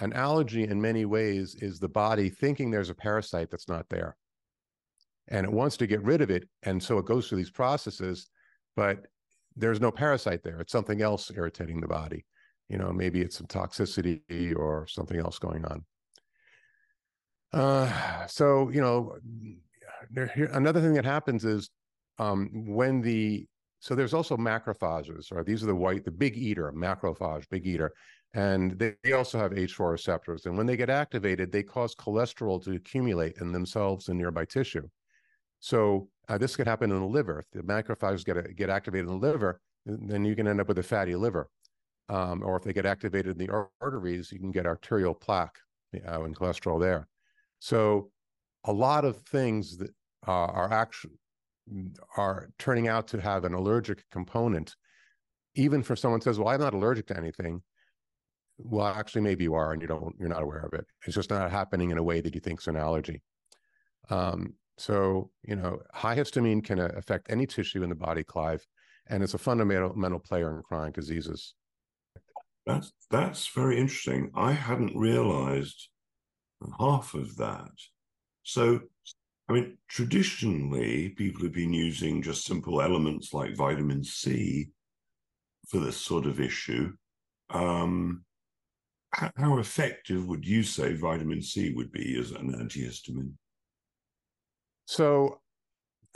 an 0.00 0.12
allergy 0.12 0.64
in 0.64 0.80
many 0.80 1.04
ways 1.04 1.54
is 1.56 1.78
the 1.78 1.88
body 1.88 2.30
thinking 2.30 2.70
there's 2.70 2.90
a 2.90 2.94
parasite 2.94 3.50
that's 3.50 3.68
not 3.68 3.88
there 3.88 4.16
and 5.28 5.44
it 5.44 5.52
wants 5.52 5.76
to 5.76 5.86
get 5.86 6.02
rid 6.02 6.20
of 6.20 6.30
it 6.30 6.48
and 6.62 6.82
so 6.82 6.98
it 6.98 7.04
goes 7.04 7.28
through 7.28 7.38
these 7.38 7.50
processes 7.50 8.28
but 8.76 9.06
there's 9.56 9.80
no 9.80 9.90
parasite 9.90 10.42
there 10.42 10.60
it's 10.60 10.72
something 10.72 11.02
else 11.02 11.30
irritating 11.34 11.80
the 11.80 11.86
body 11.86 12.24
you 12.68 12.78
know 12.78 12.92
maybe 12.92 13.20
it's 13.20 13.36
some 13.36 13.46
toxicity 13.46 14.56
or 14.56 14.86
something 14.88 15.18
else 15.18 15.38
going 15.38 15.64
on 15.66 15.84
uh, 17.52 18.26
so 18.26 18.68
you 18.70 18.80
know 18.80 19.16
there, 20.10 20.28
here, 20.34 20.50
another 20.52 20.80
thing 20.80 20.94
that 20.94 21.04
happens 21.04 21.44
is 21.44 21.70
um, 22.18 22.50
when 22.66 23.00
the 23.00 23.46
so 23.80 23.94
there's 23.94 24.14
also 24.14 24.36
macrophages 24.36 25.32
or 25.32 25.42
these 25.42 25.62
are 25.62 25.66
the 25.66 25.74
white 25.74 26.04
the 26.04 26.10
big 26.10 26.36
eater 26.36 26.70
macrophage 26.72 27.48
big 27.48 27.66
eater 27.66 27.92
and 28.34 28.78
they, 28.78 28.94
they 29.02 29.12
also 29.12 29.38
have 29.38 29.50
H4 29.52 29.90
receptors. 29.90 30.46
And 30.46 30.56
when 30.56 30.66
they 30.66 30.76
get 30.76 30.90
activated, 30.90 31.50
they 31.50 31.62
cause 31.62 31.94
cholesterol 31.94 32.62
to 32.64 32.72
accumulate 32.72 33.38
in 33.40 33.52
themselves 33.52 34.08
in 34.08 34.18
nearby 34.18 34.44
tissue. 34.44 34.88
So 35.58 36.08
uh, 36.28 36.38
this 36.38 36.56
could 36.56 36.68
happen 36.68 36.92
in 36.92 37.00
the 37.00 37.06
liver. 37.06 37.40
If 37.40 37.50
the 37.50 37.62
macrophages 37.62 38.24
get, 38.24 38.56
get 38.56 38.70
activated 38.70 39.08
in 39.08 39.20
the 39.20 39.26
liver, 39.26 39.60
then 39.84 40.24
you 40.24 40.36
can 40.36 40.46
end 40.46 40.60
up 40.60 40.68
with 40.68 40.78
a 40.78 40.82
fatty 40.82 41.14
liver. 41.16 41.48
Um, 42.08 42.42
or 42.44 42.56
if 42.56 42.62
they 42.62 42.72
get 42.72 42.86
activated 42.86 43.40
in 43.40 43.46
the 43.46 43.66
arteries, 43.80 44.32
you 44.32 44.38
can 44.38 44.50
get 44.50 44.66
arterial 44.66 45.14
plaque 45.14 45.56
uh, 45.94 46.22
and 46.22 46.36
cholesterol 46.36 46.80
there. 46.80 47.06
So 47.60 48.10
a 48.64 48.72
lot 48.72 49.04
of 49.04 49.18
things 49.18 49.76
that 49.78 49.90
uh, 50.26 50.46
are 50.46 50.72
actually 50.72 51.18
are 52.16 52.50
turning 52.58 52.88
out 52.88 53.06
to 53.08 53.20
have 53.20 53.44
an 53.44 53.54
allergic 53.54 54.04
component. 54.10 54.74
Even 55.54 55.82
for 55.82 55.94
someone 55.94 56.20
says, 56.20 56.38
"Well, 56.38 56.48
I'm 56.48 56.60
not 56.60 56.74
allergic 56.74 57.06
to 57.08 57.16
anything," 57.16 57.62
well 58.58 58.86
actually 58.86 59.22
maybe 59.22 59.44
you 59.44 59.54
are 59.54 59.72
and 59.72 59.80
you 59.80 59.88
don't 59.88 60.14
you're 60.18 60.28
not 60.28 60.42
aware 60.42 60.60
of 60.60 60.74
it. 60.74 60.86
It's 61.06 61.14
just 61.14 61.30
not 61.30 61.50
happening 61.50 61.90
in 61.90 61.98
a 61.98 62.02
way 62.02 62.20
that 62.20 62.34
you 62.34 62.40
think 62.40 62.60
is 62.60 62.66
an 62.66 62.76
allergy. 62.76 63.22
Um, 64.10 64.54
so 64.78 65.30
you 65.44 65.56
know 65.56 65.80
high 65.92 66.16
histamine 66.16 66.64
can 66.64 66.80
uh, 66.80 66.90
affect 66.96 67.30
any 67.30 67.46
tissue 67.46 67.82
in 67.82 67.90
the 67.90 67.96
body 67.96 68.24
clive 68.24 68.66
and 69.10 69.22
it's 69.22 69.34
a 69.34 69.38
fundamental 69.38 70.20
player 70.20 70.56
in 70.56 70.62
chronic 70.62 70.94
diseases. 70.94 71.54
That's 72.66 72.92
that's 73.10 73.48
very 73.48 73.78
interesting. 73.78 74.30
I 74.34 74.52
hadn't 74.52 74.96
realized 74.96 75.88
half 76.78 77.14
of 77.14 77.36
that 77.36 77.70
so 78.42 78.80
I 79.50 79.52
mean, 79.52 79.78
traditionally, 79.88 81.08
people 81.08 81.42
have 81.42 81.52
been 81.52 81.72
using 81.72 82.22
just 82.22 82.44
simple 82.44 82.80
elements 82.80 83.34
like 83.34 83.56
vitamin 83.56 84.04
C 84.04 84.68
for 85.68 85.80
this 85.80 85.96
sort 85.96 86.24
of 86.26 86.38
issue. 86.38 86.92
Um, 87.52 88.24
how 89.12 89.58
effective 89.58 90.28
would 90.28 90.46
you 90.46 90.62
say 90.62 90.94
vitamin 90.94 91.42
C 91.42 91.72
would 91.74 91.90
be 91.90 92.16
as 92.16 92.30
an 92.30 92.52
antihistamine? 92.52 93.32
So 94.86 95.40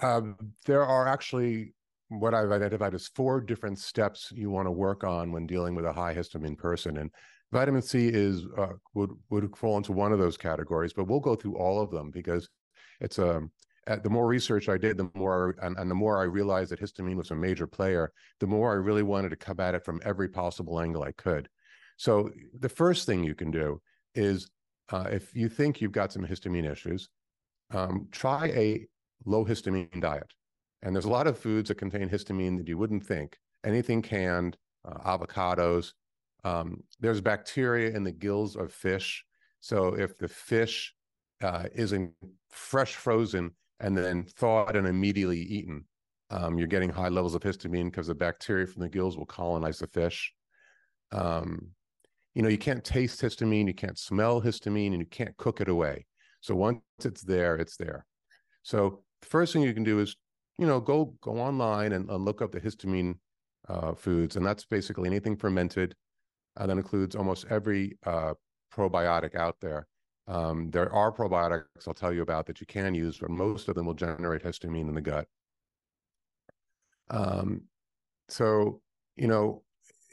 um, 0.01 0.37
there 0.65 0.85
are 0.85 1.09
actually 1.09 1.75
what 2.11 2.35
I've 2.35 2.53
identified 2.53 2.95
as 2.95 3.09
four 3.09 3.41
different 3.41 3.81
steps 3.81 4.31
you 4.33 4.49
want 4.49 4.67
to 4.67 4.73
work 4.73 5.03
on 5.03 5.33
when 5.33 5.49
dealing 5.49 5.75
with 5.75 5.87
a 5.87 5.93
high 5.93 6.15
histamine 6.15 6.57
person. 6.57 6.99
And 6.99 7.11
vitamin 7.55 7.83
C 7.83 8.09
is 8.09 8.47
uh, 8.59 8.75
would 8.95 9.13
would 9.31 9.57
fall 9.57 9.77
into 9.77 9.93
one 9.93 10.13
of 10.13 10.19
those 10.19 10.37
categories, 10.37 10.93
but 10.93 11.07
we'll 11.07 11.21
go 11.21 11.37
through 11.37 11.57
all 11.57 11.81
of 11.81 11.91
them 11.91 12.11
because 12.11 12.49
it's 13.01 13.19
a 13.19 13.37
um, 13.37 13.51
the 14.03 14.11
more 14.11 14.27
research 14.27 14.69
I 14.69 14.79
did, 14.79 14.97
the 14.97 15.11
more 15.15 15.55
and, 15.63 15.79
and 15.79 15.91
the 15.91 15.95
more 15.95 16.19
I 16.19 16.25
realized 16.25 16.71
that 16.71 16.81
histamine 16.81 17.17
was 17.17 17.31
a 17.31 17.37
major 17.37 17.67
player, 17.67 18.13
the 18.41 18.47
more 18.47 18.73
I 18.73 18.77
really 18.77 19.03
wanted 19.03 19.31
to 19.31 19.37
come 19.37 19.61
at 19.61 19.75
it 19.75 19.85
from 19.85 20.01
every 20.05 20.29
possible 20.29 20.81
angle 20.81 21.03
I 21.03 21.13
could. 21.13 21.49
So 21.97 22.31
the 22.59 22.69
first 22.69 23.07
thing 23.07 23.23
you 23.23 23.35
can 23.35 23.51
do 23.51 23.81
is 24.15 24.51
uh, 24.91 25.07
if 25.11 25.35
you 25.35 25.49
think 25.49 25.81
you've 25.81 25.93
got 26.01 26.13
some 26.13 26.27
histamine 26.27 26.71
issues, 26.71 27.09
um, 27.73 28.09
try 28.11 28.47
a 28.49 28.87
low 29.27 29.45
histamine 29.45 30.01
diet. 30.01 30.33
And 30.83 30.95
there's 30.95 31.05
a 31.05 31.11
lot 31.19 31.27
of 31.27 31.39
foods 31.39 31.69
that 31.69 31.79
contain 31.79 32.09
histamine 32.09 32.57
that 32.59 32.69
you 32.69 32.79
wouldn't 32.79 33.07
think. 33.07 33.37
Anything 33.65 34.03
canned, 34.03 34.57
uh, 34.87 34.99
avocados. 35.17 35.93
Um, 36.45 36.83
there's 37.01 37.21
bacteria 37.21 37.91
in 37.97 38.05
the 38.05 38.13
gills 38.13 38.57
of 38.57 38.73
fish. 38.73 39.25
So 39.61 39.95
if 39.95 40.17
the 40.19 40.29
fish 40.29 40.95
uh, 41.43 41.65
isn't 41.75 42.13
fresh 42.51 42.95
frozen 42.95 43.53
and 43.81 43.97
then 43.97 44.25
thawed 44.25 44.77
and 44.77 44.87
immediately 44.87 45.41
eaten, 45.41 45.87
um, 46.31 46.59
you're 46.59 46.69
getting 46.69 46.91
high 46.91 47.09
levels 47.09 47.35
of 47.35 47.43
histamine 47.43 47.91
because 47.91 48.09
the 48.09 48.15
bacteria 48.15 48.67
from 48.67 48.83
the 48.83 48.89
gills 48.89 49.17
will 49.17 49.27
colonize 49.27 49.79
the 49.79 49.87
fish. 49.87 50.33
Um, 51.13 51.69
you 52.35 52.43
know, 52.43 52.49
you 52.49 52.59
can't 52.59 52.85
taste 52.85 53.21
histamine, 53.21 53.67
you 53.67 53.75
can't 53.75 53.99
smell 53.99 54.43
histamine, 54.43 54.93
and 54.93 54.99
you 54.99 55.07
can't 55.07 55.37
cook 55.37 55.61
it 55.61 55.69
away. 55.69 56.07
So 56.41 56.55
once 56.55 56.81
it's 57.05 57.23
there, 57.23 57.57
it's 57.57 57.77
there. 57.77 58.05
So 58.63 59.03
the 59.23 59.29
first 59.29 59.53
thing 59.53 59.63
you 59.63 59.73
can 59.73 59.85
do 59.85 60.01
is, 60.01 60.17
you 60.59 60.67
know, 60.67 60.81
go 60.81 61.15
go 61.21 61.39
online 61.39 61.93
and, 61.93 62.11
and 62.11 62.25
look 62.25 62.43
up 62.43 62.53
the 62.53 62.61
histamine 62.61 63.15
uh, 63.69 63.95
foods, 63.95 64.37
and 64.37 64.45
that's 64.45 64.65
basically 64.65 65.09
anything 65.09 65.37
fermented. 65.37 65.95
Uh, 66.57 66.67
that 66.67 66.77
includes 66.77 67.17
almost 67.17 67.47
every 67.51 67.99
uh, 68.07 68.35
probiotic 68.73 69.35
out 69.35 69.57
there. 69.61 69.87
Um, 70.27 70.71
there 70.71 70.93
are 70.93 71.13
probiotics 71.13 71.67
I'll 71.87 71.95
tell 71.95 72.13
you 72.13 72.23
about 72.23 72.47
that 72.47 72.61
you 72.61 72.67
can 72.67 72.95
use, 72.95 73.19
but 73.19 73.31
most 73.31 73.69
of 73.69 73.75
them 73.75 73.87
will 73.87 73.95
generate 73.95 74.43
histamine 74.43 74.89
in 74.89 74.95
the 74.95 75.01
gut. 75.01 75.27
Um, 77.11 77.63
so, 78.29 78.81
you 79.17 79.27
know, 79.27 79.63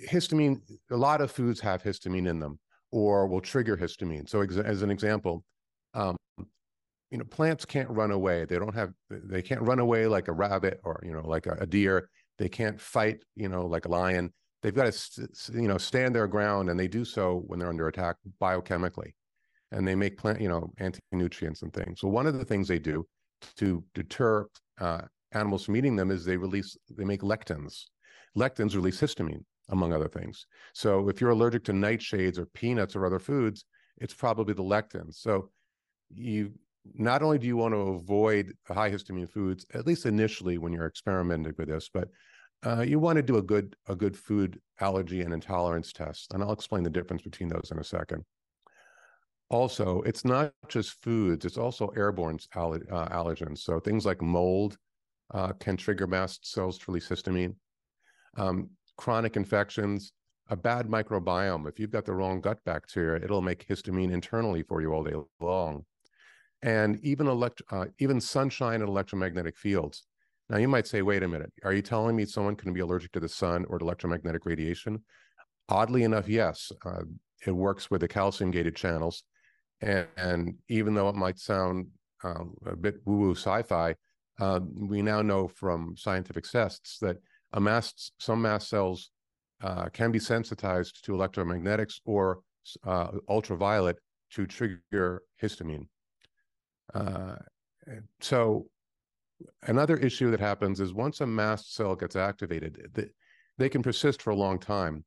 histamine, 0.09 0.61
a 0.89 0.97
lot 0.97 1.21
of 1.21 1.31
foods 1.31 1.59
have 1.61 1.81
histamine 1.83 2.27
in 2.27 2.39
them 2.39 2.59
or 2.91 3.27
will 3.27 3.39
trigger 3.41 3.77
histamine. 3.77 4.27
So, 4.27 4.41
ex- 4.41 4.57
as 4.57 4.81
an 4.81 4.91
example, 4.91 5.45
um, 5.93 6.17
you 6.37 7.17
know, 7.17 7.23
plants 7.25 7.65
can't 7.65 7.89
run 7.89 8.11
away. 8.11 8.45
They 8.45 8.57
don't 8.57 8.75
have, 8.75 8.93
they 9.09 9.41
can't 9.41 9.61
run 9.61 9.79
away 9.79 10.07
like 10.07 10.27
a 10.27 10.33
rabbit 10.33 10.79
or, 10.83 11.01
you 11.05 11.13
know, 11.13 11.25
like 11.27 11.45
a, 11.45 11.57
a 11.59 11.65
deer. 11.65 12.09
They 12.37 12.49
can't 12.49 12.79
fight, 12.79 13.23
you 13.35 13.49
know, 13.49 13.65
like 13.65 13.85
a 13.85 13.89
lion. 13.89 14.33
They've 14.61 14.75
got 14.75 14.91
to, 14.91 15.27
you 15.53 15.67
know, 15.67 15.77
stand 15.77 16.13
their 16.13 16.27
ground 16.27 16.69
and 16.69 16.79
they 16.79 16.87
do 16.87 17.03
so 17.03 17.43
when 17.47 17.59
they're 17.59 17.69
under 17.69 17.87
attack 17.87 18.17
biochemically. 18.39 19.13
And 19.71 19.87
they 19.87 19.95
make 19.95 20.17
plant, 20.17 20.41
you 20.41 20.49
know, 20.49 20.71
anti-nutrients 20.79 21.61
and 21.61 21.73
things. 21.73 22.01
So 22.01 22.07
one 22.07 22.27
of 22.27 22.37
the 22.37 22.45
things 22.45 22.67
they 22.67 22.79
do 22.79 23.07
to 23.57 23.83
deter 23.93 24.47
uh, 24.79 25.01
animals 25.31 25.65
from 25.65 25.77
eating 25.77 25.95
them 25.95 26.11
is 26.11 26.25
they 26.25 26.37
release, 26.37 26.77
they 26.95 27.05
make 27.05 27.21
lectins. 27.21 27.85
Lectins 28.37 28.75
release 28.75 28.99
histamine 28.99 29.43
among 29.69 29.93
other 29.93 30.09
things. 30.09 30.45
So 30.73 31.07
if 31.07 31.21
you're 31.21 31.29
allergic 31.29 31.63
to 31.65 31.71
nightshades 31.71 32.37
or 32.37 32.45
peanuts 32.47 32.95
or 32.95 33.05
other 33.05 33.19
foods, 33.19 33.65
it's 33.97 34.13
probably 34.13 34.53
the 34.53 34.63
lectins. 34.63 35.15
So 35.15 35.49
you 36.13 36.51
not 36.95 37.21
only 37.21 37.37
do 37.37 37.47
you 37.47 37.57
want 37.57 37.73
to 37.73 37.79
avoid 37.79 38.53
high 38.67 38.89
histamine 38.91 39.29
foods, 39.29 39.65
at 39.73 39.85
least 39.85 40.05
initially 40.05 40.57
when 40.57 40.73
you're 40.73 40.87
experimenting 40.87 41.53
with 41.57 41.67
this, 41.67 41.89
but 41.93 42.09
uh, 42.65 42.81
you 42.81 42.99
want 42.99 43.17
to 43.17 43.23
do 43.23 43.37
a 43.37 43.41
good 43.41 43.75
a 43.87 43.95
good 43.95 44.17
food 44.17 44.59
allergy 44.79 45.21
and 45.21 45.33
intolerance 45.33 45.91
test, 45.91 46.33
and 46.33 46.43
I'll 46.43 46.51
explain 46.51 46.83
the 46.83 46.89
difference 46.89 47.23
between 47.23 47.49
those 47.49 47.69
in 47.71 47.79
a 47.79 47.83
second. 47.83 48.23
Also, 49.49 50.01
it's 50.01 50.23
not 50.23 50.53
just 50.69 50.91
foods; 51.03 51.45
it's 51.45 51.57
also 51.57 51.87
airborne 51.89 52.39
aller, 52.55 52.81
uh, 52.91 53.09
allergens. 53.09 53.59
So 53.59 53.79
things 53.79 54.05
like 54.05 54.21
mold 54.21 54.77
uh, 55.33 55.53
can 55.53 55.77
trigger 55.77 56.07
mast 56.07 56.51
cells 56.51 56.77
to 56.79 56.91
release 56.91 57.09
histamine. 57.09 57.55
Um, 58.37 58.69
chronic 58.97 59.35
infections, 59.35 60.13
a 60.49 60.55
bad 60.55 60.87
microbiome. 60.87 61.67
If 61.67 61.79
you've 61.79 61.91
got 61.91 62.05
the 62.05 62.13
wrong 62.13 62.41
gut 62.41 62.59
bacteria, 62.65 63.23
it'll 63.23 63.41
make 63.41 63.67
histamine 63.67 64.11
internally 64.11 64.63
for 64.63 64.81
you 64.81 64.93
all 64.93 65.03
day 65.03 65.15
long. 65.39 65.85
And 66.61 66.99
even 67.03 67.27
elect, 67.27 67.61
uh, 67.71 67.85
even 67.97 68.21
sunshine 68.21 68.81
and 68.81 68.89
electromagnetic 68.89 69.57
fields. 69.57 70.05
Now 70.51 70.57
you 70.57 70.67
might 70.67 70.85
say, 70.85 71.01
wait 71.01 71.23
a 71.23 71.29
minute, 71.29 71.53
are 71.63 71.71
you 71.71 71.81
telling 71.81 72.13
me 72.13 72.25
someone 72.25 72.57
can 72.57 72.73
be 72.73 72.81
allergic 72.81 73.13
to 73.13 73.21
the 73.21 73.29
sun 73.29 73.63
or 73.69 73.79
to 73.79 73.85
electromagnetic 73.85 74.45
radiation? 74.45 75.01
Oddly 75.69 76.03
enough, 76.03 76.27
yes. 76.27 76.73
Uh, 76.85 77.03
it 77.47 77.51
works 77.51 77.89
with 77.89 78.01
the 78.01 78.07
calcium 78.09 78.51
gated 78.51 78.75
channels. 78.75 79.23
And, 79.79 80.07
and, 80.17 80.55
even 80.67 80.93
though 80.93 81.07
it 81.07 81.15
might 81.15 81.39
sound 81.39 81.87
uh, 82.25 82.43
a 82.65 82.75
bit 82.75 82.95
woo 83.05 83.15
woo 83.15 83.31
sci 83.31 83.61
fi, 83.61 83.95
uh, 84.41 84.59
we 84.75 85.01
now 85.01 85.21
know 85.21 85.47
from 85.47 85.95
scientific 85.97 86.43
tests 86.43 86.99
that 86.99 87.15
a 87.53 87.61
mast, 87.61 88.11
some 88.19 88.41
mast 88.41 88.67
cells 88.67 89.11
uh, 89.63 89.85
can 89.93 90.11
be 90.11 90.19
sensitized 90.19 91.05
to 91.05 91.13
electromagnetics 91.13 92.01
or 92.03 92.41
uh, 92.85 93.07
ultraviolet 93.29 93.95
to 94.31 94.45
trigger 94.45 95.21
histamine. 95.41 95.87
Uh, 96.93 97.35
so 98.19 98.67
another 99.63 99.97
issue 99.97 100.31
that 100.31 100.39
happens 100.39 100.79
is 100.79 100.93
once 100.93 101.21
a 101.21 101.27
mast 101.27 101.73
cell 101.75 101.95
gets 101.95 102.15
activated, 102.15 102.89
they, 102.93 103.07
they 103.57 103.69
can 103.69 103.83
persist 103.83 104.21
for 104.21 104.31
a 104.31 104.35
long 104.35 104.59
time. 104.59 105.03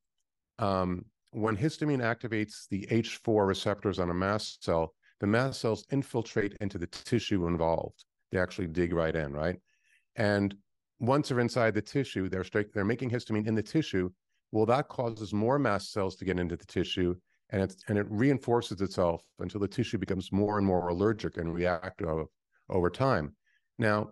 Um, 0.59 1.05
when 1.31 1.57
histamine 1.57 1.99
activates 1.99 2.67
the 2.69 2.87
H4 2.91 3.47
receptors 3.47 3.99
on 3.99 4.09
a 4.09 4.13
mast 4.13 4.63
cell, 4.63 4.93
the 5.19 5.27
mast 5.27 5.61
cells 5.61 5.85
infiltrate 5.91 6.55
into 6.61 6.77
the 6.77 6.87
tissue 6.87 7.47
involved. 7.47 8.05
They 8.31 8.39
actually 8.39 8.67
dig 8.67 8.93
right 8.93 9.15
in, 9.15 9.33
right? 9.33 9.57
And 10.15 10.55
once 10.99 11.29
they're 11.29 11.39
inside 11.39 11.73
the 11.73 11.81
tissue, 11.81 12.29
they're 12.29 12.45
they're 12.73 12.85
making 12.85 13.09
histamine 13.09 13.47
in 13.47 13.55
the 13.55 13.63
tissue. 13.63 14.09
Well, 14.51 14.65
that 14.67 14.87
causes 14.87 15.33
more 15.33 15.59
mast 15.59 15.91
cells 15.91 16.15
to 16.17 16.25
get 16.25 16.39
into 16.39 16.55
the 16.55 16.65
tissue, 16.65 17.15
and 17.49 17.75
and 17.89 17.97
it 17.97 18.07
reinforces 18.09 18.81
itself 18.81 19.21
until 19.39 19.59
the 19.59 19.67
tissue 19.67 19.97
becomes 19.97 20.31
more 20.31 20.57
and 20.57 20.65
more 20.65 20.87
allergic 20.87 21.37
and 21.37 21.53
reactive 21.53 22.27
over 22.69 22.89
time. 22.89 23.35
Now, 23.77 24.11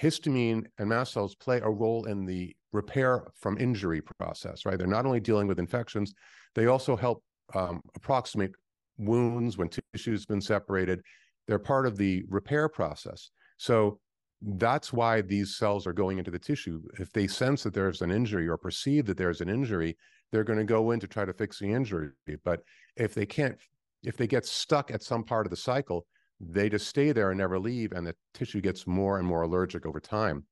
histamine 0.00 0.64
and 0.78 0.88
mast 0.88 1.12
cells 1.12 1.34
play 1.34 1.60
a 1.62 1.68
role 1.68 2.04
in 2.06 2.24
the 2.24 2.54
repair 2.72 3.26
from 3.36 3.58
injury 3.58 4.00
process, 4.00 4.64
right? 4.64 4.78
They're 4.78 4.86
not 4.86 5.06
only 5.06 5.20
dealing 5.20 5.46
with 5.46 5.58
infections, 5.58 6.14
they 6.54 6.66
also 6.66 6.96
help 6.96 7.22
um, 7.54 7.80
approximate 7.94 8.52
wounds 8.98 9.58
when 9.58 9.68
tissue's 9.68 10.26
been 10.26 10.40
separated. 10.40 11.00
They're 11.46 11.58
part 11.58 11.86
of 11.86 11.96
the 11.96 12.24
repair 12.28 12.68
process. 12.68 13.30
So 13.58 13.98
that's 14.40 14.92
why 14.92 15.20
these 15.20 15.56
cells 15.56 15.86
are 15.86 15.92
going 15.92 16.18
into 16.18 16.30
the 16.30 16.38
tissue. 16.38 16.82
If 16.98 17.12
they 17.12 17.26
sense 17.26 17.62
that 17.62 17.74
there's 17.74 18.02
an 18.02 18.10
injury 18.10 18.48
or 18.48 18.56
perceive 18.56 19.06
that 19.06 19.16
there's 19.16 19.40
an 19.40 19.48
injury, 19.48 19.96
they're 20.30 20.44
going 20.44 20.58
to 20.58 20.64
go 20.64 20.92
in 20.92 21.00
to 21.00 21.06
try 21.06 21.24
to 21.24 21.32
fix 21.32 21.58
the 21.58 21.70
injury. 21.70 22.10
But 22.44 22.62
if 22.96 23.14
they 23.14 23.26
can't, 23.26 23.56
if 24.02 24.16
they 24.16 24.26
get 24.26 24.46
stuck 24.46 24.90
at 24.90 25.02
some 25.02 25.22
part 25.22 25.46
of 25.46 25.50
the 25.50 25.56
cycle, 25.56 26.06
they 26.50 26.68
just 26.68 26.88
stay 26.88 27.12
there 27.12 27.30
and 27.30 27.38
never 27.38 27.58
leave, 27.58 27.92
and 27.92 28.06
the 28.06 28.16
tissue 28.34 28.60
gets 28.60 28.86
more 28.86 29.18
and 29.18 29.26
more 29.26 29.42
allergic 29.42 29.86
over 29.86 30.00
time. 30.00 30.44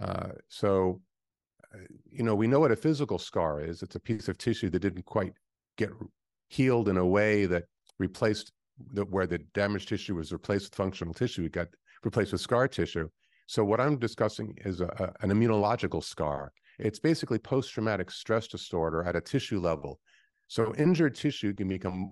Uh, 0.00 0.28
so, 0.48 1.00
uh, 1.74 1.78
you 2.10 2.22
know, 2.22 2.34
we 2.34 2.46
know 2.46 2.60
what 2.60 2.70
a 2.70 2.76
physical 2.76 3.18
scar 3.18 3.60
is. 3.60 3.82
It's 3.82 3.96
a 3.96 4.00
piece 4.00 4.28
of 4.28 4.36
tissue 4.36 4.68
that 4.70 4.80
didn't 4.80 5.06
quite 5.06 5.32
get 5.78 5.90
healed 6.48 6.88
in 6.88 6.98
a 6.98 7.06
way 7.06 7.46
that 7.46 7.64
replaced 7.98 8.52
the, 8.92 9.04
where 9.06 9.26
the 9.26 9.38
damaged 9.54 9.88
tissue 9.88 10.16
was 10.16 10.32
replaced 10.32 10.66
with 10.66 10.74
functional 10.74 11.14
tissue. 11.14 11.44
It 11.44 11.52
got 11.52 11.68
replaced 12.04 12.32
with 12.32 12.42
scar 12.42 12.68
tissue. 12.68 13.08
So 13.46 13.64
what 13.64 13.80
I'm 13.80 13.98
discussing 13.98 14.54
is 14.64 14.80
a, 14.80 14.86
a, 14.86 15.24
an 15.24 15.30
immunological 15.30 16.04
scar. 16.04 16.52
It's 16.78 16.98
basically 16.98 17.38
post-traumatic 17.38 18.10
stress 18.10 18.48
disorder 18.48 19.02
at 19.04 19.16
a 19.16 19.20
tissue 19.20 19.60
level. 19.60 19.98
So 20.48 20.74
injured 20.74 21.14
tissue 21.14 21.54
can 21.54 21.68
become 21.68 22.10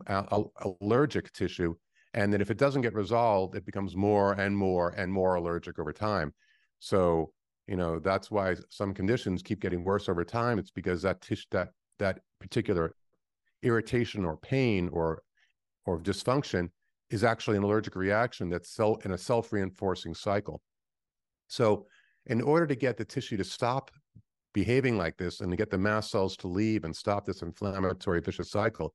allergic 0.81 1.33
tissue, 1.33 1.75
and 2.15 2.33
then 2.33 2.41
if 2.41 2.51
it 2.51 2.59
doesn't 2.59 2.83
get 2.83 2.95
resolved, 2.95 3.57
it 3.57 3.67
becomes 3.67 3.97
more 3.97 4.33
and 4.35 4.57
more 4.57 4.91
and 4.91 5.13
more 5.13 5.35
allergic 5.35 5.79
over 5.79 5.93
time. 5.93 6.33
So 6.79 7.33
you 7.67 7.77
know 7.77 7.99
that's 7.99 8.31
why 8.31 8.57
some 8.71 8.95
conditions 8.95 9.43
keep 9.43 9.61
getting 9.61 9.85
worse 9.85 10.09
over 10.09 10.25
time. 10.25 10.59
It's 10.59 10.71
because 10.71 11.03
that 11.03 11.21
tissue 11.21 11.47
that 11.51 11.71
that 11.99 12.21
particular 12.41 12.95
irritation 13.63 14.25
or 14.25 14.37
pain 14.37 14.89
or 14.93 15.23
or 15.87 15.99
dysfunction 15.99 16.71
is 17.11 17.25
actually 17.25 17.57
an 17.57 17.63
allergic 17.63 17.97
reaction 17.97 18.49
that's 18.49 18.71
self 18.71 19.05
in 19.05 19.13
a 19.13 19.19
self-reinforcing 19.19 20.15
cycle. 20.15 20.63
So 21.49 21.87
in 22.27 22.41
order 22.41 22.67
to 22.67 22.75
get 22.75 22.97
the 22.97 23.05
tissue 23.05 23.37
to 23.37 23.45
stop 23.45 23.91
behaving 24.55 24.97
like 24.97 25.17
this 25.17 25.41
and 25.41 25.51
to 25.51 25.57
get 25.57 25.71
the 25.71 25.79
mast 25.79 26.11
cells 26.11 26.37
to 26.39 26.49
leave 26.49 26.85
and 26.85 26.95
stop 26.95 27.27
this 27.27 27.43
inflammatory 27.43 28.21
vicious 28.21 28.51
cycle, 28.51 28.95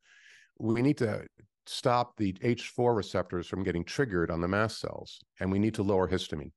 we 0.57 0.81
need 0.81 0.97
to 0.97 1.25
stop 1.69 2.17
the 2.17 2.33
H4 2.33 2.95
receptors 2.95 3.47
from 3.47 3.63
getting 3.63 3.83
triggered 3.83 4.31
on 4.31 4.41
the 4.41 4.47
mast 4.47 4.79
cells, 4.79 5.19
and 5.39 5.51
we 5.51 5.59
need 5.59 5.75
to 5.75 5.83
lower 5.83 6.09
histamine. 6.09 6.51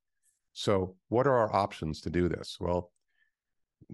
So 0.54 0.96
what 1.08 1.26
are 1.26 1.36
our 1.36 1.54
options 1.54 2.00
to 2.02 2.10
do 2.10 2.28
this? 2.28 2.56
Well, 2.58 2.90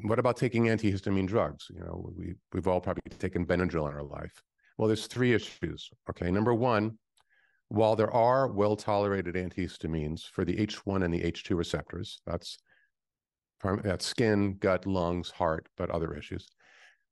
what 0.02 0.20
about 0.20 0.36
taking 0.36 0.66
antihistamine 0.66 1.26
drugs? 1.26 1.66
You 1.74 1.80
know, 1.80 2.12
we, 2.16 2.34
we've 2.52 2.68
all 2.68 2.80
probably 2.80 3.02
taken 3.18 3.44
Benadryl 3.44 3.88
in 3.88 3.94
our 3.94 4.04
life. 4.04 4.40
Well, 4.76 4.86
there's 4.86 5.08
three 5.08 5.34
issues. 5.34 5.90
Okay, 6.08 6.30
number 6.30 6.54
one, 6.54 6.98
while 7.66 7.96
there 7.96 8.14
are 8.14 8.46
well-tolerated 8.46 9.34
antihistamines 9.34 10.22
for 10.22 10.44
the 10.44 10.56
H1 10.56 11.04
and 11.04 11.12
the 11.12 11.22
H2 11.22 11.56
receptors, 11.56 12.20
that's 12.26 12.58
that's 13.82 14.06
skin, 14.06 14.56
gut, 14.60 14.86
lungs, 14.86 15.30
heart, 15.30 15.66
but 15.76 15.90
other 15.90 16.14
issues. 16.14 16.46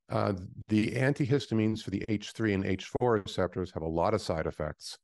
Uh, 0.08 0.34
the 0.68 0.92
antihistamines 0.92 1.82
for 1.82 1.90
the 1.90 2.04
H3 2.08 2.54
and 2.54 2.64
H4 2.64 3.24
receptors 3.24 3.72
have 3.72 3.82
a 3.82 3.88
lot 3.88 4.14
of 4.14 4.22
side 4.22 4.46
effects 4.46 4.98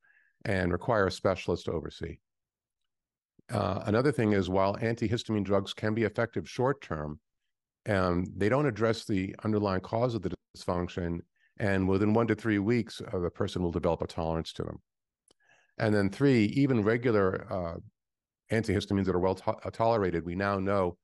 and 0.45 0.73
require 0.73 1.07
a 1.07 1.13
specialist 1.13 1.65
to 1.65 1.73
oversee. 1.73 2.19
Uh, 3.51 3.83
another 3.87 4.13
thing 4.13 4.33
is 4.33 4.49
while 4.49 4.77
antihistamine 4.77 5.45
drugs 5.45 5.75
can 5.75 5.95
be 5.95 6.05
effective 6.05 6.49
short 6.49 6.81
term, 6.81 7.19
um, 7.89 8.27
they 8.37 8.49
don't 8.49 8.67
address 8.67 9.05
the 9.05 9.35
underlying 9.45 9.81
cause 9.81 10.15
of 10.15 10.23
the 10.23 10.33
dysfunction. 10.57 11.21
And 11.59 11.89
within 11.89 12.15
one 12.15 12.29
to 12.29 12.35
three 12.35 12.59
weeks, 12.59 13.01
uh, 13.13 13.19
the 13.19 13.31
person 13.31 13.63
will 13.63 13.73
develop 13.73 14.03
a 14.03 14.07
tolerance 14.07 14.53
to 14.55 14.63
them. 14.63 14.81
And 15.79 15.95
then 15.95 16.11
three, 16.11 16.45
even 16.47 16.83
regular 16.83 17.47
uh, 17.51 17.77
antihistamines 18.55 19.07
that 19.07 19.15
are 19.15 19.21
well 19.21 19.35
to- 19.35 19.51
uh, 19.51 19.71
tolerated, 19.71 20.25
we 20.25 20.35
now 20.35 20.59
know 20.59 20.97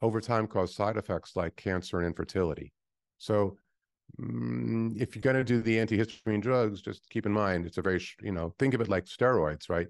over 0.00 0.20
time 0.20 0.46
cause 0.46 0.74
side 0.74 0.96
effects 0.96 1.36
like 1.36 1.54
cancer 1.56 1.98
and 1.98 2.06
infertility. 2.06 2.72
So 3.22 3.56
mm, 4.20 5.00
if 5.00 5.14
you're 5.14 5.22
going 5.22 5.36
to 5.36 5.44
do 5.44 5.62
the 5.62 5.76
antihistamine 5.76 6.42
drugs, 6.42 6.82
just 6.82 7.08
keep 7.08 7.24
in 7.24 7.32
mind 7.32 7.66
it's 7.66 7.78
a 7.78 7.82
very 7.82 8.02
you 8.20 8.32
know 8.32 8.52
think 8.58 8.74
of 8.74 8.80
it 8.80 8.88
like 8.88 9.04
steroids, 9.04 9.70
right? 9.70 9.86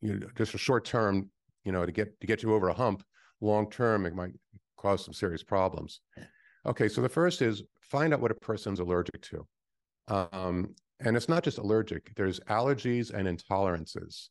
You 0.00 0.20
just 0.36 0.54
a 0.54 0.58
short 0.58 0.84
term, 0.84 1.30
you 1.64 1.72
know, 1.72 1.84
to 1.84 1.90
get 1.90 2.20
to 2.20 2.26
get 2.28 2.44
you 2.44 2.54
over 2.54 2.68
a 2.68 2.74
hump. 2.74 3.02
Long 3.40 3.68
term, 3.68 4.06
it 4.06 4.14
might 4.14 4.34
cause 4.76 5.04
some 5.04 5.12
serious 5.12 5.42
problems. 5.42 6.00
Okay, 6.64 6.88
so 6.88 7.02
the 7.02 7.08
first 7.08 7.42
is 7.42 7.64
find 7.80 8.14
out 8.14 8.20
what 8.20 8.30
a 8.30 8.34
person's 8.34 8.78
allergic 8.78 9.20
to. 9.22 9.46
Um, 10.06 10.74
and 11.00 11.16
it's 11.16 11.28
not 11.28 11.42
just 11.42 11.58
allergic, 11.58 12.12
there's 12.14 12.38
allergies 12.40 13.12
and 13.12 13.26
intolerances. 13.26 14.28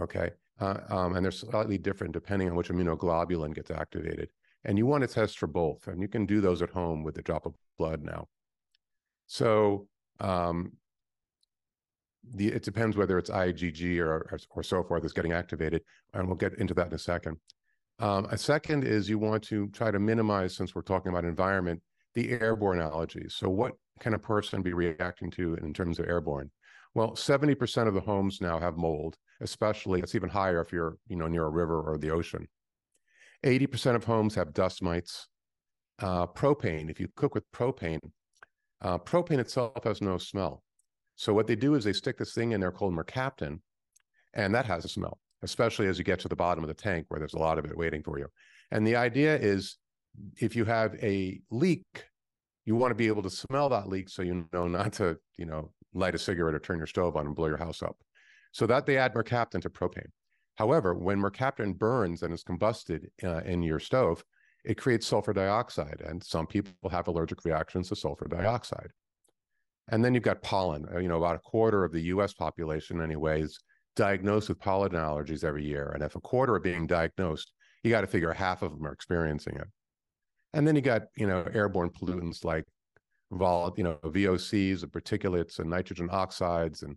Okay. 0.00 0.30
Uh, 0.60 0.80
um, 0.88 1.14
and 1.14 1.24
they're 1.24 1.30
slightly 1.30 1.78
different 1.78 2.12
depending 2.12 2.48
on 2.48 2.56
which 2.56 2.70
immunoglobulin 2.70 3.54
gets 3.54 3.70
activated. 3.70 4.30
And 4.64 4.76
you 4.76 4.86
want 4.86 5.02
to 5.02 5.08
test 5.08 5.38
for 5.38 5.46
both. 5.46 5.86
And 5.86 6.02
you 6.02 6.08
can 6.08 6.26
do 6.26 6.40
those 6.40 6.62
at 6.62 6.70
home 6.70 7.04
with 7.04 7.16
a 7.18 7.22
drop 7.22 7.46
of 7.46 7.54
blood 7.78 8.02
now. 8.02 8.28
So 9.26 9.86
um, 10.20 10.72
the, 12.34 12.48
it 12.48 12.62
depends 12.62 12.96
whether 12.96 13.18
it's 13.18 13.30
IgG 13.30 13.98
or, 14.00 14.38
or, 14.50 14.62
so 14.62 14.82
forth 14.82 15.04
is 15.04 15.12
getting 15.12 15.32
activated. 15.32 15.82
And 16.12 16.26
we'll 16.26 16.36
get 16.36 16.54
into 16.54 16.74
that 16.74 16.88
in 16.88 16.94
a 16.94 16.98
second. 16.98 17.36
Um, 18.00 18.26
a 18.30 18.38
second 18.38 18.84
is 18.84 19.08
you 19.08 19.18
want 19.18 19.42
to 19.44 19.68
try 19.68 19.90
to 19.90 19.98
minimize, 19.98 20.56
since 20.56 20.74
we're 20.74 20.82
talking 20.82 21.10
about 21.10 21.24
environment, 21.24 21.82
the 22.14 22.30
airborne 22.30 22.78
allergies. 22.78 23.32
So 23.32 23.48
what 23.48 23.72
can 24.00 24.14
a 24.14 24.18
person 24.18 24.62
be 24.62 24.72
reacting 24.72 25.30
to 25.32 25.54
in 25.54 25.72
terms 25.72 25.98
of 25.98 26.06
airborne? 26.06 26.50
Well, 26.94 27.12
70% 27.12 27.86
of 27.86 27.94
the 27.94 28.00
homes 28.00 28.40
now 28.40 28.58
have 28.58 28.76
mold, 28.76 29.16
especially 29.40 30.00
it's 30.00 30.14
even 30.14 30.28
higher 30.28 30.60
if 30.60 30.72
you're, 30.72 30.96
you 31.08 31.16
know, 31.16 31.28
near 31.28 31.44
a 31.44 31.50
river 31.50 31.80
or 31.80 31.98
the 31.98 32.10
ocean. 32.10 32.48
80% 33.44 33.94
of 33.94 34.04
homes 34.04 34.34
have 34.34 34.52
dust 34.52 34.82
mites. 34.82 35.28
Uh, 36.00 36.26
propane, 36.26 36.90
if 36.90 37.00
you 37.00 37.08
cook 37.16 37.34
with 37.34 37.50
propane, 37.52 37.98
uh, 38.82 38.98
propane 38.98 39.38
itself 39.38 39.82
has 39.84 40.00
no 40.00 40.18
smell. 40.18 40.62
So 41.16 41.34
what 41.34 41.48
they 41.48 41.56
do 41.56 41.74
is 41.74 41.82
they 41.82 41.92
stick 41.92 42.18
this 42.18 42.32
thing 42.32 42.52
in 42.52 42.60
there 42.60 42.70
called 42.70 42.94
mercaptan, 42.94 43.60
and 44.34 44.54
that 44.54 44.66
has 44.66 44.84
a 44.84 44.88
smell, 44.88 45.18
especially 45.42 45.88
as 45.88 45.98
you 45.98 46.04
get 46.04 46.20
to 46.20 46.28
the 46.28 46.36
bottom 46.36 46.62
of 46.62 46.68
the 46.68 46.74
tank 46.74 47.06
where 47.08 47.18
there's 47.18 47.34
a 47.34 47.38
lot 47.38 47.58
of 47.58 47.64
it 47.64 47.76
waiting 47.76 48.02
for 48.02 48.18
you. 48.18 48.28
And 48.70 48.86
the 48.86 48.94
idea 48.94 49.36
is 49.36 49.78
if 50.36 50.54
you 50.54 50.64
have 50.64 50.94
a 51.02 51.40
leak, 51.50 52.04
you 52.64 52.76
want 52.76 52.92
to 52.92 52.96
be 52.96 53.08
able 53.08 53.22
to 53.22 53.30
smell 53.30 53.68
that 53.70 53.88
leak 53.88 54.08
so 54.08 54.22
you 54.22 54.46
know 54.52 54.68
not 54.68 54.92
to, 54.94 55.18
you 55.36 55.46
know, 55.46 55.72
light 55.94 56.14
a 56.14 56.18
cigarette 56.18 56.54
or 56.54 56.60
turn 56.60 56.78
your 56.78 56.86
stove 56.86 57.16
on 57.16 57.26
and 57.26 57.34
blow 57.34 57.48
your 57.48 57.56
house 57.56 57.82
up. 57.82 57.96
So 58.52 58.66
that 58.66 58.86
they 58.86 58.96
add 58.96 59.14
mercaptan 59.14 59.62
to 59.62 59.70
propane. 59.70 60.10
However, 60.58 60.92
when 60.92 61.20
mercaptan 61.20 61.78
burns 61.78 62.24
and 62.24 62.34
is 62.34 62.42
combusted 62.42 63.06
uh, 63.22 63.42
in 63.44 63.62
your 63.62 63.78
stove, 63.78 64.24
it 64.64 64.76
creates 64.76 65.06
sulfur 65.06 65.32
dioxide, 65.32 66.02
and 66.04 66.22
some 66.22 66.48
people 66.48 66.90
have 66.90 67.06
allergic 67.06 67.44
reactions 67.44 67.88
to 67.88 67.96
sulfur 67.96 68.26
dioxide. 68.26 68.90
And 69.90 70.04
then 70.04 70.14
you've 70.14 70.24
got 70.24 70.42
pollen. 70.42 70.84
Uh, 70.92 70.98
you 70.98 71.06
know, 71.06 71.16
about 71.16 71.36
a 71.36 71.38
quarter 71.38 71.84
of 71.84 71.92
the 71.92 72.02
U.S. 72.14 72.34
population, 72.34 73.00
anyways, 73.00 73.56
diagnosed 73.94 74.48
with 74.48 74.58
pollen 74.58 74.90
allergies 74.90 75.44
every 75.44 75.64
year. 75.64 75.92
And 75.94 76.02
if 76.02 76.16
a 76.16 76.20
quarter 76.20 76.56
are 76.56 76.60
being 76.60 76.88
diagnosed, 76.88 77.52
you 77.84 77.90
got 77.90 78.00
to 78.00 78.08
figure 78.08 78.32
half 78.32 78.62
of 78.62 78.72
them 78.72 78.84
are 78.84 78.92
experiencing 78.92 79.54
it. 79.54 79.68
And 80.54 80.66
then 80.66 80.74
you 80.74 80.82
got 80.82 81.02
you 81.16 81.28
know 81.28 81.46
airborne 81.54 81.90
pollutants 81.90 82.44
like 82.44 82.64
vol, 83.30 83.72
you 83.76 83.84
know, 83.84 84.00
VOCs, 84.04 84.82
and 84.82 84.90
particulates, 84.90 85.60
and 85.60 85.70
nitrogen 85.70 86.08
oxides, 86.10 86.82
and 86.82 86.96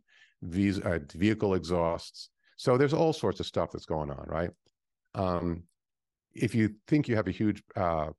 uh, 0.84 0.98
vehicle 1.14 1.54
exhausts. 1.54 2.32
So 2.62 2.78
there's 2.78 2.94
all 2.94 3.12
sorts 3.12 3.40
of 3.40 3.48
stuff 3.48 3.72
that's 3.72 3.88
going 3.88 4.12
on, 4.12 4.24
right? 4.28 4.52
Um, 5.16 5.64
if 6.36 6.54
you 6.54 6.76
think 6.86 7.08
you 7.08 7.16
have 7.16 7.28
a 7.28 7.32
huge 7.32 7.64
uh, 7.76 8.10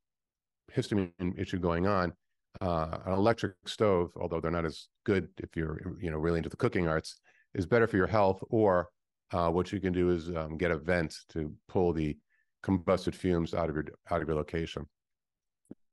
histamine 0.77 1.39
issue 1.39 1.61
going 1.61 1.87
on, 1.87 2.13
uh, 2.61 2.99
an 3.07 3.13
electric 3.13 3.55
stove, 3.67 4.11
although 4.21 4.41
they're 4.41 4.51
not 4.51 4.65
as 4.65 4.89
good 5.05 5.29
if 5.39 5.55
you're 5.55 5.81
you 6.01 6.11
know 6.11 6.17
really 6.17 6.39
into 6.39 6.49
the 6.49 6.57
cooking 6.57 6.89
arts, 6.89 7.21
is 7.55 7.67
better 7.67 7.87
for 7.87 7.97
your 7.97 8.09
health. 8.09 8.43
Or 8.51 8.89
uh, 9.31 9.49
what 9.51 9.71
you 9.71 9.79
can 9.79 9.93
do 9.93 10.11
is 10.11 10.29
um, 10.31 10.57
get 10.59 10.73
a 10.73 10.77
vent 10.77 11.15
to 11.35 11.55
pull 11.69 11.93
the 11.93 12.19
combusted 12.65 13.15
fumes 13.15 13.55
out 13.55 13.69
of 13.69 13.77
your 13.77 13.85
out 14.11 14.23
of 14.23 14.27
your 14.27 14.37
location. 14.37 14.87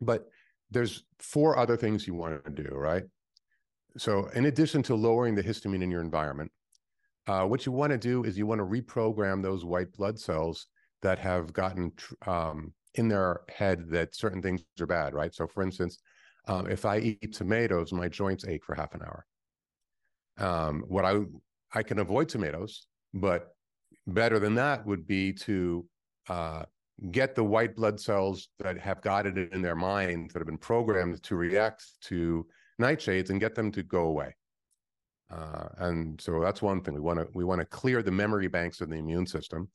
But 0.02 0.26
there's 0.72 1.04
four 1.20 1.56
other 1.56 1.78
things 1.78 2.08
you 2.08 2.16
want 2.16 2.44
to 2.44 2.64
do, 2.64 2.70
right? 2.72 3.04
So 3.96 4.28
in 4.34 4.46
addition 4.48 4.82
to 4.84 4.96
lowering 4.96 5.36
the 5.36 5.44
histamine 5.44 5.84
in 5.84 5.92
your 5.92 6.02
environment, 6.02 6.52
uh, 7.30 7.46
what 7.46 7.64
you 7.64 7.72
want 7.72 7.92
to 7.92 7.98
do 7.98 8.24
is 8.24 8.40
you 8.40 8.48
want 8.48 8.58
to 8.58 8.66
reprogram 8.66 9.44
those 9.44 9.64
white 9.64 9.92
blood 9.94 10.18
cells 10.18 10.66
that 11.04 11.20
have 11.20 11.54
gotten 11.54 11.92
um, 12.26 12.74
in 12.96 13.08
their 13.08 13.42
head 13.56 13.88
that 13.88 14.16
certain 14.16 14.42
things 14.42 14.64
are 14.82 14.88
bad, 14.88 15.14
right? 15.14 15.36
So, 15.36 15.46
for 15.46 15.62
instance, 15.62 16.00
um, 16.48 16.66
if 16.66 16.86
I 16.86 16.98
eat 16.98 17.36
tomatoes, 17.36 17.94
my 17.94 18.10
joints 18.10 18.46
ache 18.48 18.64
for 18.64 18.74
half 18.74 18.96
an 18.96 19.04
hour. 19.04 19.28
Um, 20.40 20.84
what 20.88 21.06
I 21.06 21.20
I 21.72 21.84
can 21.84 22.00
avoid 22.00 22.30
tomatoes, 22.30 22.88
but 23.14 23.50
better 24.08 24.40
than 24.40 24.56
that 24.56 24.84
would 24.88 25.06
be 25.06 25.32
to 25.34 25.86
uh, 26.30 26.64
get 27.12 27.36
the 27.36 27.44
white 27.44 27.76
blood 27.76 28.00
cells 28.00 28.50
that 28.58 28.80
have 28.80 29.02
got 29.02 29.28
it 29.28 29.38
in 29.54 29.62
their 29.62 29.76
mind 29.76 30.32
that 30.32 30.40
have 30.40 30.48
been 30.48 30.58
programmed 30.58 31.22
to 31.22 31.36
react 31.36 31.84
to 32.06 32.48
nightshades 32.82 33.30
and 33.30 33.40
get 33.40 33.54
them 33.54 33.72
to 33.74 33.84
go 33.84 34.06
away. 34.06 34.34
Uh, 35.32 35.68
and 35.78 36.20
so 36.20 36.40
that's 36.42 36.62
one 36.62 36.82
thing 36.82 36.94
we 36.94 37.00
want 37.00 37.20
to 37.20 37.28
we 37.34 37.44
want 37.44 37.60
to 37.62 37.66
clear 37.66 38.02
the 38.02 38.12
memory 38.12 38.48
banks 38.48 38.82
of 38.82 38.90
the 38.90 38.96
immune 38.96 39.28
system. 39.28 39.70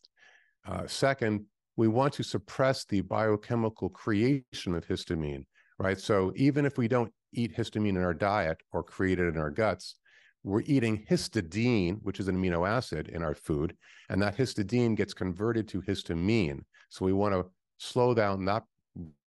Uh, 0.67 0.87
second, 0.87 1.45
we 1.77 1.89
want 1.89 2.13
to 2.15 2.23
suppress 2.23 2.85
the 2.85 3.01
biochemical 3.03 3.89
creation 3.89 4.75
of 4.75 4.87
histamine, 4.87 5.45
right? 5.79 5.99
So 5.99 6.33
even 6.37 6.65
if 6.67 6.79
we 6.79 6.89
don't 6.89 7.13
eat 7.33 7.57
histamine 7.57 7.91
in 7.91 8.05
our 8.05 8.15
diet 8.15 8.59
or 8.73 8.83
create 8.83 9.19
it 9.19 9.29
in 9.29 9.39
our 9.39 9.51
guts, 9.51 9.97
we're 10.43 10.63
eating 10.67 11.05
histidine, 11.11 11.99
which 12.03 12.21
is 12.21 12.29
an 12.29 12.37
amino 12.37 12.69
acid 12.69 13.09
in 13.09 13.23
our 13.23 13.35
food, 13.35 13.77
and 14.11 14.23
that 14.23 14.37
histidine 14.37 14.95
gets 14.95 15.15
converted 15.15 15.67
to 15.69 15.83
histamine. 15.83 16.61
So 16.91 17.05
we 17.05 17.13
want 17.13 17.35
to 17.35 17.47
slow 17.79 18.15
down 18.15 18.45
that 18.45 18.65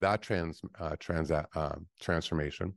that 0.01 0.23
trans 0.23 0.61
uh, 0.79 0.97
trans 1.01 1.31
uh, 1.31 1.77
transformation. 2.01 2.75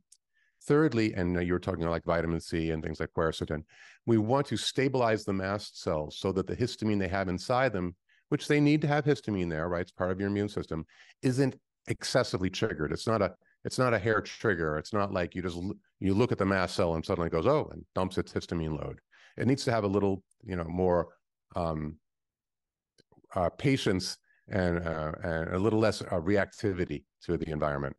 Thirdly, 0.69 1.15
and 1.15 1.35
you 1.47 1.53
were 1.53 1.59
talking 1.59 1.89
like 1.89 2.03
vitamin 2.05 2.39
C 2.39 2.69
and 2.69 2.83
things 2.83 2.99
like 2.99 3.09
quercetin, 3.17 3.63
we 4.05 4.19
want 4.19 4.45
to 4.45 4.55
stabilize 4.55 5.25
the 5.25 5.33
mast 5.33 5.81
cells 5.81 6.19
so 6.19 6.31
that 6.33 6.45
the 6.45 6.55
histamine 6.55 6.99
they 6.99 7.07
have 7.07 7.27
inside 7.27 7.73
them, 7.73 7.95
which 8.27 8.47
they 8.47 8.59
need 8.59 8.79
to 8.81 8.87
have 8.87 9.03
histamine 9.03 9.49
there, 9.49 9.67
right? 9.67 9.81
It's 9.81 9.91
part 9.91 10.11
of 10.11 10.19
your 10.19 10.29
immune 10.29 10.47
system, 10.47 10.85
isn't 11.23 11.55
excessively 11.87 12.51
triggered. 12.51 12.91
It's 12.91 13.07
not 13.07 13.19
a 13.23 13.33
it's 13.65 13.79
not 13.79 13.95
a 13.95 13.97
hair 13.97 14.21
trigger. 14.21 14.77
It's 14.77 14.93
not 14.93 15.11
like 15.11 15.33
you 15.33 15.41
just 15.41 15.57
you 15.99 16.13
look 16.13 16.31
at 16.31 16.37
the 16.37 16.45
mast 16.45 16.75
cell 16.75 16.93
and 16.93 17.03
suddenly 17.03 17.31
goes 17.31 17.47
oh 17.47 17.67
and 17.71 17.83
dumps 17.95 18.19
its 18.19 18.31
histamine 18.31 18.79
load. 18.79 18.99
It 19.37 19.47
needs 19.47 19.65
to 19.65 19.71
have 19.71 19.85
a 19.85 19.87
little 19.87 20.23
you 20.43 20.55
know 20.55 20.65
more 20.65 21.07
um, 21.55 21.95
uh, 23.33 23.49
patience 23.49 24.19
and, 24.49 24.87
uh, 24.87 25.13
and 25.23 25.55
a 25.55 25.57
little 25.57 25.79
less 25.79 26.03
uh, 26.03 26.21
reactivity 26.21 27.05
to 27.23 27.37
the 27.37 27.49
environment 27.49 27.95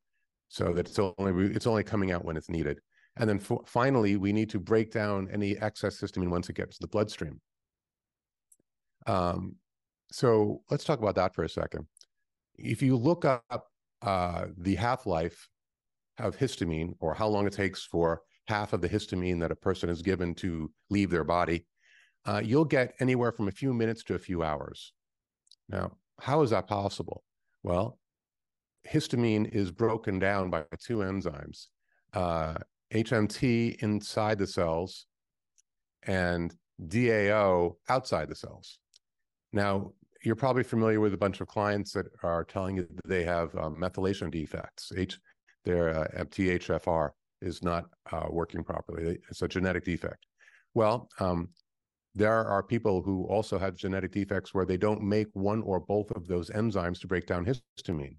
so 0.50 0.72
that 0.74 0.88
it's 0.88 0.98
only 0.98 1.46
it's 1.46 1.66
only 1.66 1.84
coming 1.84 2.10
out 2.10 2.24
when 2.24 2.36
it's 2.36 2.50
needed. 2.50 2.80
And 3.16 3.28
then 3.28 3.40
finally, 3.66 4.16
we 4.16 4.32
need 4.32 4.50
to 4.50 4.60
break 4.60 4.92
down 4.92 5.28
any 5.32 5.56
excess 5.58 6.00
histamine 6.00 6.30
once 6.30 6.48
it 6.48 6.56
gets 6.56 6.76
to 6.76 6.82
the 6.82 6.88
bloodstream. 6.88 7.40
Um, 9.06 9.56
so 10.12 10.62
let's 10.70 10.84
talk 10.84 10.98
about 10.98 11.14
that 11.14 11.34
for 11.34 11.44
a 11.44 11.48
second. 11.48 11.86
If 12.56 12.82
you 12.82 12.96
look 12.96 13.24
up 13.24 13.66
uh, 14.02 14.46
the 14.56 14.74
half-life 14.74 15.48
of 16.18 16.36
histamine 16.36 16.94
or 17.00 17.14
how 17.14 17.28
long 17.28 17.46
it 17.46 17.52
takes 17.52 17.84
for 17.84 18.22
half 18.48 18.72
of 18.72 18.80
the 18.80 18.88
histamine 18.88 19.40
that 19.40 19.52
a 19.52 19.56
person 19.56 19.88
is 19.88 20.02
given 20.02 20.34
to 20.36 20.70
leave 20.88 21.10
their 21.10 21.24
body, 21.24 21.66
uh, 22.26 22.40
you'll 22.44 22.64
get 22.64 22.94
anywhere 23.00 23.32
from 23.32 23.48
a 23.48 23.52
few 23.52 23.72
minutes 23.72 24.02
to 24.04 24.14
a 24.14 24.18
few 24.18 24.42
hours. 24.42 24.92
Now, 25.68 25.92
how 26.20 26.42
is 26.42 26.50
that 26.50 26.66
possible? 26.66 27.22
Well, 27.62 27.98
histamine 28.88 29.48
is 29.52 29.70
broken 29.70 30.18
down 30.18 30.50
by 30.50 30.64
two 30.78 30.98
enzymes, 30.98 31.66
uh, 32.14 32.54
HMT 32.92 33.76
inside 33.82 34.38
the 34.38 34.46
cells 34.46 35.06
and 36.04 36.54
DAO 36.86 37.76
outside 37.88 38.28
the 38.28 38.34
cells. 38.34 38.78
Now, 39.52 39.92
you're 40.22 40.36
probably 40.36 40.62
familiar 40.62 41.00
with 41.00 41.14
a 41.14 41.18
bunch 41.18 41.40
of 41.40 41.48
clients 41.48 41.92
that 41.92 42.06
are 42.22 42.44
telling 42.44 42.76
you 42.76 42.82
that 42.82 43.08
they 43.08 43.24
have 43.24 43.54
um, 43.56 43.76
methylation 43.76 44.30
defects. 44.30 44.92
H, 44.96 45.18
their 45.64 45.90
uh, 45.90 46.24
MTHFR 46.24 47.10
is 47.40 47.62
not 47.62 47.84
uh, 48.12 48.26
working 48.28 48.62
properly. 48.62 49.18
It's 49.30 49.42
a 49.42 49.48
genetic 49.48 49.84
defect. 49.84 50.26
Well, 50.74 51.08
um, 51.20 51.48
there 52.14 52.44
are 52.44 52.62
people 52.62 53.02
who 53.02 53.24
also 53.24 53.58
have 53.58 53.76
genetic 53.76 54.12
defects 54.12 54.52
where 54.52 54.66
they 54.66 54.76
don't 54.76 55.02
make 55.02 55.28
one 55.32 55.62
or 55.62 55.80
both 55.80 56.10
of 56.12 56.26
those 56.26 56.50
enzymes 56.50 57.00
to 57.00 57.06
break 57.06 57.26
down 57.26 57.46
histamine. 57.46 58.16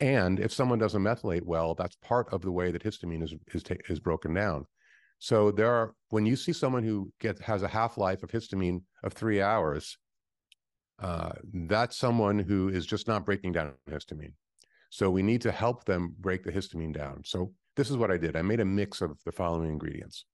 And 0.00 0.38
if 0.40 0.52
someone 0.52 0.78
doesn't 0.78 1.02
methylate 1.02 1.44
well, 1.44 1.74
that's 1.74 1.96
part 1.96 2.32
of 2.32 2.42
the 2.42 2.52
way 2.52 2.70
that 2.70 2.84
histamine 2.84 3.22
is 3.22 3.34
is, 3.54 3.64
is 3.88 4.00
broken 4.00 4.34
down. 4.34 4.66
So 5.18 5.50
there 5.50 5.72
are 5.72 5.94
when 6.10 6.26
you 6.26 6.36
see 6.36 6.52
someone 6.52 6.82
who 6.82 7.10
gets 7.20 7.40
has 7.40 7.62
a 7.62 7.68
half 7.68 7.96
life 7.96 8.22
of 8.22 8.30
histamine 8.30 8.82
of 9.02 9.14
three 9.14 9.40
hours, 9.40 9.96
uh, 11.02 11.32
that's 11.52 11.96
someone 11.96 12.38
who 12.38 12.68
is 12.68 12.84
just 12.84 13.08
not 13.08 13.24
breaking 13.24 13.52
down 13.52 13.72
histamine. 13.90 14.34
So 14.90 15.10
we 15.10 15.22
need 15.22 15.40
to 15.42 15.52
help 15.52 15.84
them 15.84 16.14
break 16.20 16.44
the 16.44 16.52
histamine 16.52 16.94
down. 16.94 17.22
So 17.24 17.52
this 17.74 17.90
is 17.90 17.96
what 17.96 18.10
I 18.10 18.18
did. 18.18 18.36
I 18.36 18.42
made 18.42 18.60
a 18.60 18.64
mix 18.64 19.00
of 19.00 19.18
the 19.24 19.32
following 19.32 19.70
ingredients. 19.70 20.24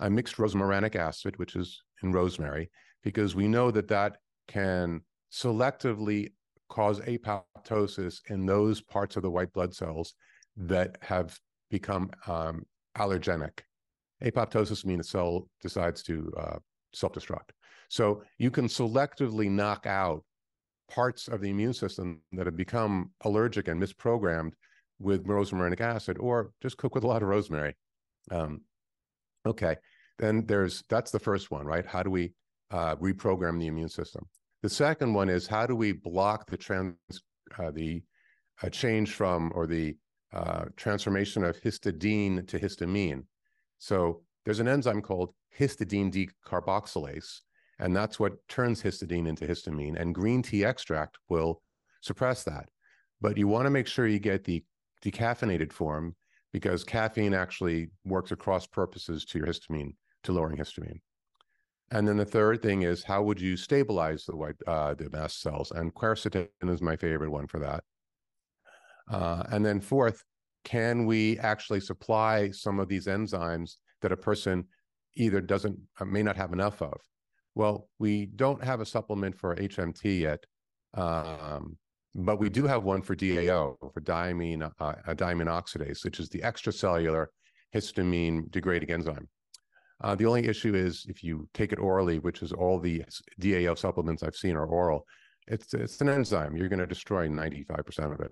I 0.00 0.08
mixed 0.08 0.36
rosmarinic 0.36 0.96
acid, 0.96 1.38
which 1.38 1.56
is 1.56 1.82
in 2.02 2.12
rosemary, 2.12 2.70
because 3.02 3.34
we 3.34 3.48
know 3.48 3.70
that 3.70 3.88
that 3.88 4.18
can 4.46 5.02
selectively 5.32 6.32
cause 6.68 7.00
apoptosis 7.00 8.20
in 8.30 8.46
those 8.46 8.80
parts 8.80 9.16
of 9.16 9.22
the 9.22 9.30
white 9.30 9.52
blood 9.52 9.74
cells 9.74 10.14
that 10.56 10.98
have 11.02 11.38
become 11.70 12.10
um, 12.26 12.64
allergenic. 12.96 13.60
Apoptosis 14.22 14.84
means 14.84 15.06
a 15.06 15.10
cell 15.10 15.48
decides 15.62 16.02
to 16.02 16.32
uh, 16.36 16.58
self-destruct. 16.92 17.50
So 17.88 18.22
you 18.38 18.50
can 18.50 18.66
selectively 18.66 19.50
knock 19.50 19.86
out 19.86 20.24
parts 20.90 21.28
of 21.28 21.40
the 21.40 21.50
immune 21.50 21.74
system 21.74 22.20
that 22.32 22.46
have 22.46 22.56
become 22.56 23.10
allergic 23.24 23.68
and 23.68 23.80
misprogrammed 23.80 24.52
with 24.98 25.26
rosmarinic 25.26 25.80
acid, 25.80 26.16
or 26.18 26.50
just 26.60 26.76
cook 26.76 26.94
with 26.94 27.04
a 27.04 27.06
lot 27.06 27.22
of 27.22 27.28
rosemary. 27.28 27.76
Um, 28.30 28.62
okay, 29.46 29.76
then 30.18 30.44
there's 30.46 30.82
that's 30.88 31.10
the 31.10 31.20
first 31.20 31.50
one, 31.50 31.64
right? 31.66 31.86
How 31.86 32.02
do 32.02 32.10
we 32.10 32.32
uh, 32.70 32.96
reprogram 32.96 33.60
the 33.60 33.68
immune 33.68 33.88
system? 33.88 34.26
The 34.62 34.68
second 34.68 35.14
one 35.14 35.28
is 35.28 35.46
how 35.46 35.66
do 35.66 35.76
we 35.76 35.92
block 35.92 36.50
the 36.50 36.56
trans 36.56 36.96
uh, 37.58 37.70
the 37.70 38.02
uh, 38.62 38.68
change 38.68 39.14
from 39.14 39.52
or 39.54 39.66
the 39.66 39.96
uh, 40.32 40.66
transformation 40.76 41.44
of 41.44 41.60
histidine 41.60 42.46
to 42.46 42.58
histamine. 42.58 43.24
So 43.78 44.22
there's 44.44 44.60
an 44.60 44.68
enzyme 44.68 45.00
called 45.00 45.32
histidine 45.58 46.12
decarboxylase, 46.12 47.40
and 47.78 47.94
that's 47.94 48.18
what 48.18 48.46
turns 48.48 48.82
histidine 48.82 49.28
into 49.28 49.46
histamine. 49.46 49.98
And 49.98 50.14
green 50.14 50.42
tea 50.42 50.64
extract 50.64 51.18
will 51.28 51.62
suppress 52.02 52.44
that. 52.44 52.68
But 53.20 53.36
you 53.36 53.48
want 53.48 53.66
to 53.66 53.70
make 53.70 53.86
sure 53.86 54.06
you 54.06 54.18
get 54.18 54.44
the 54.44 54.64
decaffeinated 55.04 55.72
form 55.72 56.14
because 56.52 56.84
caffeine 56.84 57.34
actually 57.34 57.90
works 58.04 58.32
across 58.32 58.66
purposes 58.66 59.24
to 59.26 59.38
your 59.38 59.46
histamine, 59.46 59.94
to 60.24 60.32
lowering 60.32 60.56
histamine. 60.56 61.00
And 61.90 62.06
then 62.06 62.18
the 62.18 62.24
third 62.24 62.62
thing 62.62 62.82
is 62.82 63.02
how 63.02 63.22
would 63.22 63.40
you 63.40 63.56
stabilize 63.56 64.24
the 64.24 64.36
white 64.36 64.56
uh, 64.66 64.94
the 64.94 65.08
mast 65.10 65.40
cells? 65.40 65.70
And 65.70 65.94
quercetin 65.94 66.48
is 66.62 66.82
my 66.82 66.96
favorite 66.96 67.30
one 67.30 67.46
for 67.46 67.58
that. 67.60 67.84
Uh, 69.10 69.44
and 69.50 69.64
then 69.64 69.80
fourth, 69.80 70.22
can 70.64 71.06
we 71.06 71.38
actually 71.38 71.80
supply 71.80 72.50
some 72.50 72.78
of 72.78 72.88
these 72.88 73.06
enzymes 73.06 73.76
that 74.02 74.12
a 74.12 74.16
person 74.16 74.66
either 75.14 75.40
doesn't 75.40 75.78
uh, 75.98 76.04
may 76.04 76.22
not 76.22 76.36
have 76.36 76.52
enough 76.52 76.82
of? 76.82 77.00
Well, 77.54 77.88
we 77.98 78.26
don't 78.26 78.62
have 78.62 78.80
a 78.80 78.86
supplement 78.86 79.34
for 79.36 79.56
HMT 79.56 80.20
yet, 80.20 80.44
um, 80.94 81.78
but 82.14 82.38
we 82.38 82.50
do 82.50 82.66
have 82.66 82.84
one 82.84 83.02
for 83.02 83.16
DAO 83.16 83.76
for 83.92 84.00
diamine 84.00 84.70
uh, 84.78 84.94
diamine 85.14 85.46
oxidase, 85.46 86.04
which 86.04 86.20
is 86.20 86.28
the 86.28 86.40
extracellular 86.40 87.26
histamine 87.74 88.50
degrading 88.50 88.90
enzyme. 88.90 89.28
Uh, 90.00 90.14
the 90.14 90.26
only 90.26 90.46
issue 90.46 90.74
is 90.74 91.06
if 91.08 91.24
you 91.24 91.48
take 91.54 91.72
it 91.72 91.78
orally, 91.78 92.18
which 92.20 92.42
is 92.42 92.52
all 92.52 92.78
the 92.78 93.02
DAO 93.40 93.76
supplements 93.76 94.22
I've 94.22 94.36
seen 94.36 94.56
are 94.56 94.66
oral, 94.66 95.04
it's 95.48 95.74
it's 95.74 96.00
an 96.00 96.08
enzyme. 96.08 96.56
You're 96.56 96.68
going 96.68 96.78
to 96.78 96.86
destroy 96.86 97.28
95% 97.28 98.12
of 98.12 98.20
it. 98.20 98.30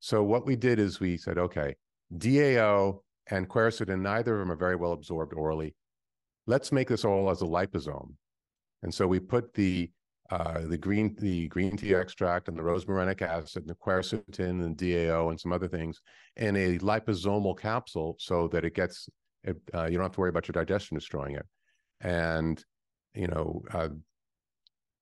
So 0.00 0.22
what 0.22 0.46
we 0.46 0.56
did 0.56 0.78
is 0.78 1.00
we 1.00 1.16
said, 1.16 1.38
okay, 1.38 1.74
DAO 2.16 3.00
and 3.28 3.48
quercetin, 3.48 4.00
neither 4.00 4.34
of 4.34 4.40
them 4.40 4.52
are 4.52 4.56
very 4.56 4.76
well 4.76 4.92
absorbed 4.92 5.32
orally. 5.34 5.74
Let's 6.46 6.72
make 6.72 6.88
this 6.88 7.04
all 7.04 7.30
as 7.30 7.42
a 7.42 7.46
liposome. 7.46 8.14
And 8.82 8.92
so 8.92 9.06
we 9.06 9.18
put 9.18 9.54
the 9.54 9.90
uh, 10.30 10.60
the 10.66 10.78
green 10.78 11.14
the 11.18 11.48
green 11.48 11.76
tea 11.76 11.94
extract 11.94 12.48
and 12.48 12.56
the 12.56 12.62
rosmarinic 12.62 13.22
acid 13.22 13.62
and 13.62 13.70
the 13.70 13.74
quercetin 13.74 14.64
and 14.64 14.76
DAO 14.76 15.30
and 15.30 15.40
some 15.40 15.52
other 15.52 15.68
things 15.68 16.00
in 16.36 16.56
a 16.56 16.78
liposomal 16.78 17.58
capsule 17.58 18.16
so 18.18 18.48
that 18.48 18.64
it 18.64 18.74
gets 18.74 19.08
it, 19.44 19.56
uh, 19.74 19.84
you 19.86 19.94
don't 19.94 20.04
have 20.04 20.12
to 20.12 20.20
worry 20.20 20.30
about 20.30 20.48
your 20.48 20.52
digestion 20.52 20.96
destroying 20.96 21.36
it. 21.36 21.46
And, 22.00 22.62
you 23.14 23.28
know, 23.28 23.62
uh, 23.72 23.88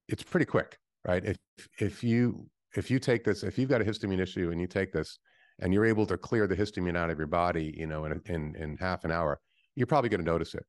it's 0.09 0.22
pretty 0.22 0.46
quick, 0.46 0.76
right? 1.05 1.24
If, 1.24 1.37
if 1.78 2.05
you, 2.05 2.46
if 2.76 2.90
you 2.90 2.98
take 2.98 3.24
this, 3.24 3.42
if 3.42 3.59
you've 3.59 3.68
got 3.70 3.81
a 3.81 3.85
histamine 3.85 4.20
issue 4.20 4.50
and 4.50 4.61
you 4.61 4.66
take 4.66 4.92
this 4.92 5.18
and 5.61 5.72
you're 5.72 5.85
able 5.85 6.07
to 6.07 6.16
clear 6.16 6.46
the 6.46 6.57
histamine 6.57 6.96
out 6.96 7.11
of 7.11 7.18
your 7.18 7.26
body, 7.26 7.74
you 7.76 7.87
know, 7.87 8.05
in, 8.05 8.20
in, 8.26 8.55
in 8.57 8.76
half 8.78 9.05
an 9.05 9.12
hour, 9.12 9.40
you're 9.74 9.87
probably 9.87 10.11
going 10.11 10.24
to 10.24 10.31
notice 10.31 10.55
it. 10.55 10.64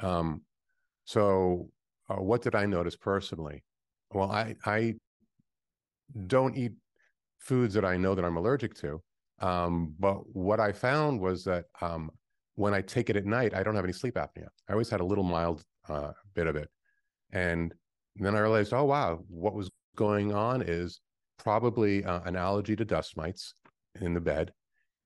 Um, 0.00 0.42
so 1.04 1.70
uh, 2.08 2.16
what 2.16 2.42
did 2.42 2.54
I 2.54 2.66
notice 2.66 2.96
personally? 2.96 3.62
Well, 4.12 4.30
I, 4.30 4.56
I 4.64 4.94
don't 6.26 6.56
eat 6.56 6.72
foods 7.38 7.74
that 7.74 7.84
I 7.84 7.96
know 7.96 8.14
that 8.14 8.24
I'm 8.24 8.36
allergic 8.36 8.74
to. 8.76 9.02
Um, 9.40 9.94
but 9.98 10.16
what 10.34 10.60
I 10.60 10.72
found 10.72 11.20
was 11.20 11.44
that 11.44 11.66
um, 11.80 12.10
when 12.58 12.74
I 12.74 12.80
take 12.80 13.08
it 13.08 13.14
at 13.14 13.24
night, 13.24 13.54
I 13.54 13.62
don't 13.62 13.76
have 13.76 13.84
any 13.84 13.92
sleep 13.92 14.16
apnea. 14.16 14.48
I 14.68 14.72
always 14.72 14.90
had 14.90 14.98
a 14.98 15.04
little 15.04 15.22
mild 15.22 15.62
uh, 15.88 16.10
bit 16.34 16.48
of 16.48 16.56
it. 16.56 16.68
And 17.30 17.72
then 18.16 18.34
I 18.34 18.40
realized, 18.40 18.72
oh, 18.72 18.82
wow, 18.82 19.20
what 19.28 19.54
was 19.54 19.70
going 19.94 20.34
on 20.34 20.62
is 20.62 21.00
probably 21.38 22.04
uh, 22.04 22.20
an 22.24 22.34
allergy 22.34 22.74
to 22.74 22.84
dust 22.84 23.16
mites 23.16 23.54
in 24.00 24.12
the 24.12 24.20
bed. 24.20 24.52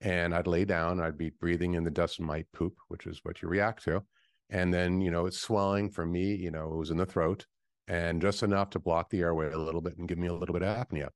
And 0.01 0.33
I'd 0.33 0.47
lay 0.47 0.65
down, 0.65 0.99
I'd 0.99 1.17
be 1.17 1.29
breathing 1.29 1.75
in 1.75 1.83
the 1.83 1.91
dust 1.91 2.19
mite 2.19 2.47
poop, 2.53 2.73
which 2.87 3.05
is 3.05 3.19
what 3.21 3.43
you 3.43 3.47
react 3.47 3.83
to. 3.83 4.03
And 4.49 4.73
then, 4.73 4.99
you 4.99 5.11
know, 5.11 5.27
it's 5.27 5.39
swelling 5.39 5.91
for 5.91 6.07
me, 6.07 6.33
you 6.33 6.49
know, 6.49 6.73
it 6.73 6.77
was 6.77 6.89
in 6.89 6.97
the 6.97 7.05
throat 7.05 7.45
and 7.87 8.19
just 8.19 8.41
enough 8.41 8.71
to 8.71 8.79
block 8.79 9.11
the 9.11 9.21
airway 9.21 9.51
a 9.51 9.57
little 9.59 9.81
bit 9.81 9.99
and 9.99 10.07
give 10.07 10.17
me 10.17 10.27
a 10.27 10.33
little 10.33 10.53
bit 10.53 10.63
of 10.63 10.75
apnea. 10.75 11.09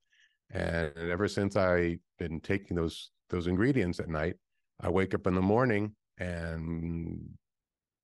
And 0.51 0.93
ever 0.97 1.27
since 1.27 1.55
I've 1.55 1.97
been 2.19 2.41
taking 2.41 2.77
those 2.77 3.09
those 3.31 3.47
ingredients 3.47 3.99
at 3.99 4.07
night, 4.07 4.35
I 4.79 4.89
wake 4.89 5.15
up 5.15 5.25
in 5.25 5.33
the 5.33 5.41
morning 5.41 5.95
and 6.19 7.29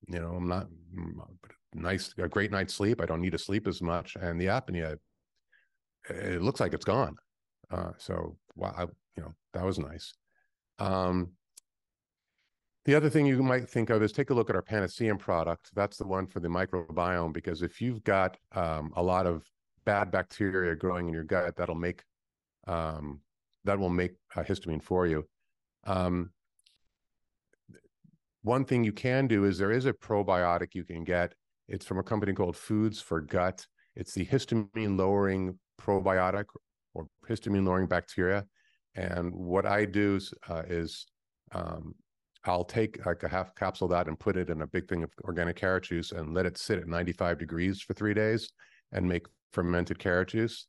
you 0.08 0.20
know 0.20 0.32
i'm 0.34 0.48
not 0.48 0.66
mm, 0.96 1.12
nice 1.74 2.14
a 2.18 2.28
great 2.28 2.50
night's 2.50 2.74
sleep 2.74 3.00
i 3.00 3.06
don't 3.06 3.20
need 3.20 3.32
to 3.32 3.38
sleep 3.38 3.66
as 3.66 3.82
much 3.82 4.16
and 4.20 4.40
the 4.40 4.46
apnea 4.46 4.96
it 6.08 6.42
looks 6.42 6.60
like 6.60 6.74
it's 6.74 6.84
gone 6.84 7.16
uh, 7.70 7.90
so 7.98 8.36
wow 8.56 8.74
I, 8.76 8.82
you 8.82 9.22
know 9.22 9.34
that 9.52 9.64
was 9.64 9.78
nice 9.78 10.12
um, 10.78 11.30
the 12.84 12.94
other 12.94 13.08
thing 13.08 13.24
you 13.24 13.42
might 13.42 13.68
think 13.68 13.90
of 13.90 14.02
is 14.02 14.12
take 14.12 14.30
a 14.30 14.34
look 14.34 14.50
at 14.50 14.56
our 14.56 14.62
Panaceum 14.62 15.18
product. 15.18 15.70
That's 15.74 15.96
the 15.96 16.06
one 16.06 16.26
for 16.26 16.40
the 16.40 16.48
microbiome, 16.48 17.32
because 17.32 17.62
if 17.62 17.80
you've 17.80 18.04
got 18.04 18.36
um, 18.52 18.92
a 18.96 19.02
lot 19.02 19.26
of 19.26 19.48
bad 19.86 20.10
bacteria 20.10 20.74
growing 20.76 21.08
in 21.08 21.14
your 21.14 21.24
gut, 21.24 21.56
that'll 21.56 21.74
make 21.74 22.02
um, 22.66 23.20
that 23.64 23.78
will 23.78 23.90
make 23.90 24.12
histamine 24.36 24.82
for 24.82 25.06
you. 25.06 25.26
Um, 25.84 26.30
one 28.44 28.66
thing 28.66 28.84
you 28.84 28.92
can 28.92 29.26
do 29.26 29.46
is 29.46 29.56
there 29.56 29.72
is 29.72 29.86
a 29.86 29.92
probiotic 29.92 30.74
you 30.74 30.84
can 30.84 31.02
get. 31.02 31.34
It's 31.66 31.86
from 31.86 31.98
a 31.98 32.02
company 32.02 32.34
called 32.34 32.56
Foods 32.56 33.00
for 33.00 33.22
Gut. 33.22 33.66
It's 33.96 34.12
the 34.12 34.26
histamine 34.26 34.98
lowering 34.98 35.58
probiotic 35.80 36.44
or 36.92 37.06
histamine 37.26 37.64
lowering 37.64 37.86
bacteria. 37.86 38.44
And 38.94 39.34
what 39.34 39.64
I 39.64 39.86
do 39.86 40.20
uh, 40.48 40.62
is 40.68 41.06
um, 41.52 41.94
I'll 42.44 42.64
take 42.64 43.04
like 43.06 43.22
a 43.22 43.28
half 43.28 43.54
capsule 43.54 43.86
of 43.86 43.92
that 43.92 44.08
and 44.08 44.20
put 44.20 44.36
it 44.36 44.50
in 44.50 44.60
a 44.60 44.66
big 44.66 44.88
thing 44.88 45.02
of 45.02 45.10
organic 45.24 45.56
carrot 45.56 45.84
juice 45.84 46.12
and 46.12 46.34
let 46.34 46.44
it 46.44 46.58
sit 46.58 46.78
at 46.78 46.86
95 46.86 47.38
degrees 47.38 47.80
for 47.80 47.94
three 47.94 48.12
days 48.12 48.52
and 48.92 49.08
make 49.08 49.26
fermented 49.54 49.98
carrot 49.98 50.28
juice. 50.28 50.66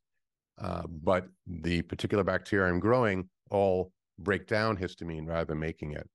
Uh, 0.58 0.84
but 0.88 1.28
the 1.46 1.82
particular 1.82 2.24
bacteria 2.24 2.72
I'm 2.72 2.80
growing 2.80 3.28
all 3.52 3.92
break 4.18 4.48
down 4.48 4.78
histamine 4.78 5.28
rather 5.28 5.46
than 5.46 5.60
making 5.60 5.92
it. 5.92 6.10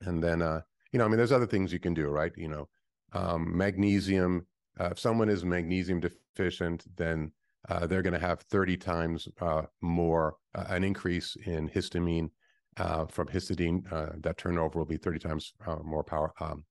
And 0.00 0.22
then, 0.22 0.42
uh, 0.42 0.60
you 0.92 0.98
know, 0.98 1.04
I 1.04 1.08
mean, 1.08 1.16
there's 1.16 1.32
other 1.32 1.46
things 1.46 1.72
you 1.72 1.80
can 1.80 1.94
do, 1.94 2.08
right? 2.08 2.32
You 2.36 2.48
know, 2.48 2.68
um, 3.12 3.56
magnesium. 3.56 4.46
Uh, 4.78 4.90
if 4.92 4.98
someone 4.98 5.28
is 5.28 5.44
magnesium 5.44 6.00
deficient, 6.00 6.84
then 6.96 7.32
uh, 7.68 7.86
they're 7.86 8.02
going 8.02 8.14
to 8.14 8.18
have 8.18 8.40
30 8.42 8.76
times 8.76 9.28
uh, 9.40 9.62
more 9.80 10.36
uh, 10.54 10.64
an 10.68 10.84
increase 10.84 11.36
in 11.46 11.68
histamine 11.68 12.30
uh, 12.76 13.06
from 13.06 13.28
histidine. 13.28 13.82
that 14.22 14.36
turnover 14.36 14.78
will 14.78 14.86
be 14.86 14.96
30 14.96 15.18
times 15.18 15.52
more 15.82 16.04
power 16.04 16.32
um, 16.40 16.64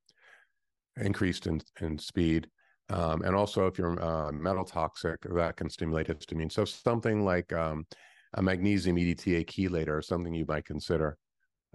increased 0.97 1.47
in 1.47 1.61
in 1.81 1.97
speed. 1.97 2.47
Um, 2.89 3.21
and 3.21 3.35
also, 3.35 3.65
if 3.67 3.77
you're 3.77 4.01
uh, 4.03 4.31
metal 4.31 4.65
toxic, 4.65 5.21
that 5.21 5.55
can 5.55 5.69
stimulate 5.69 6.07
histamine. 6.07 6.51
So 6.51 6.65
something 6.65 7.23
like 7.23 7.51
um, 7.53 7.85
a 8.33 8.41
magnesium 8.41 8.97
EDTA 8.97 9.45
chelator 9.45 9.99
is 9.99 10.07
something 10.07 10.33
you 10.33 10.45
might 10.47 10.65
consider 10.65 11.17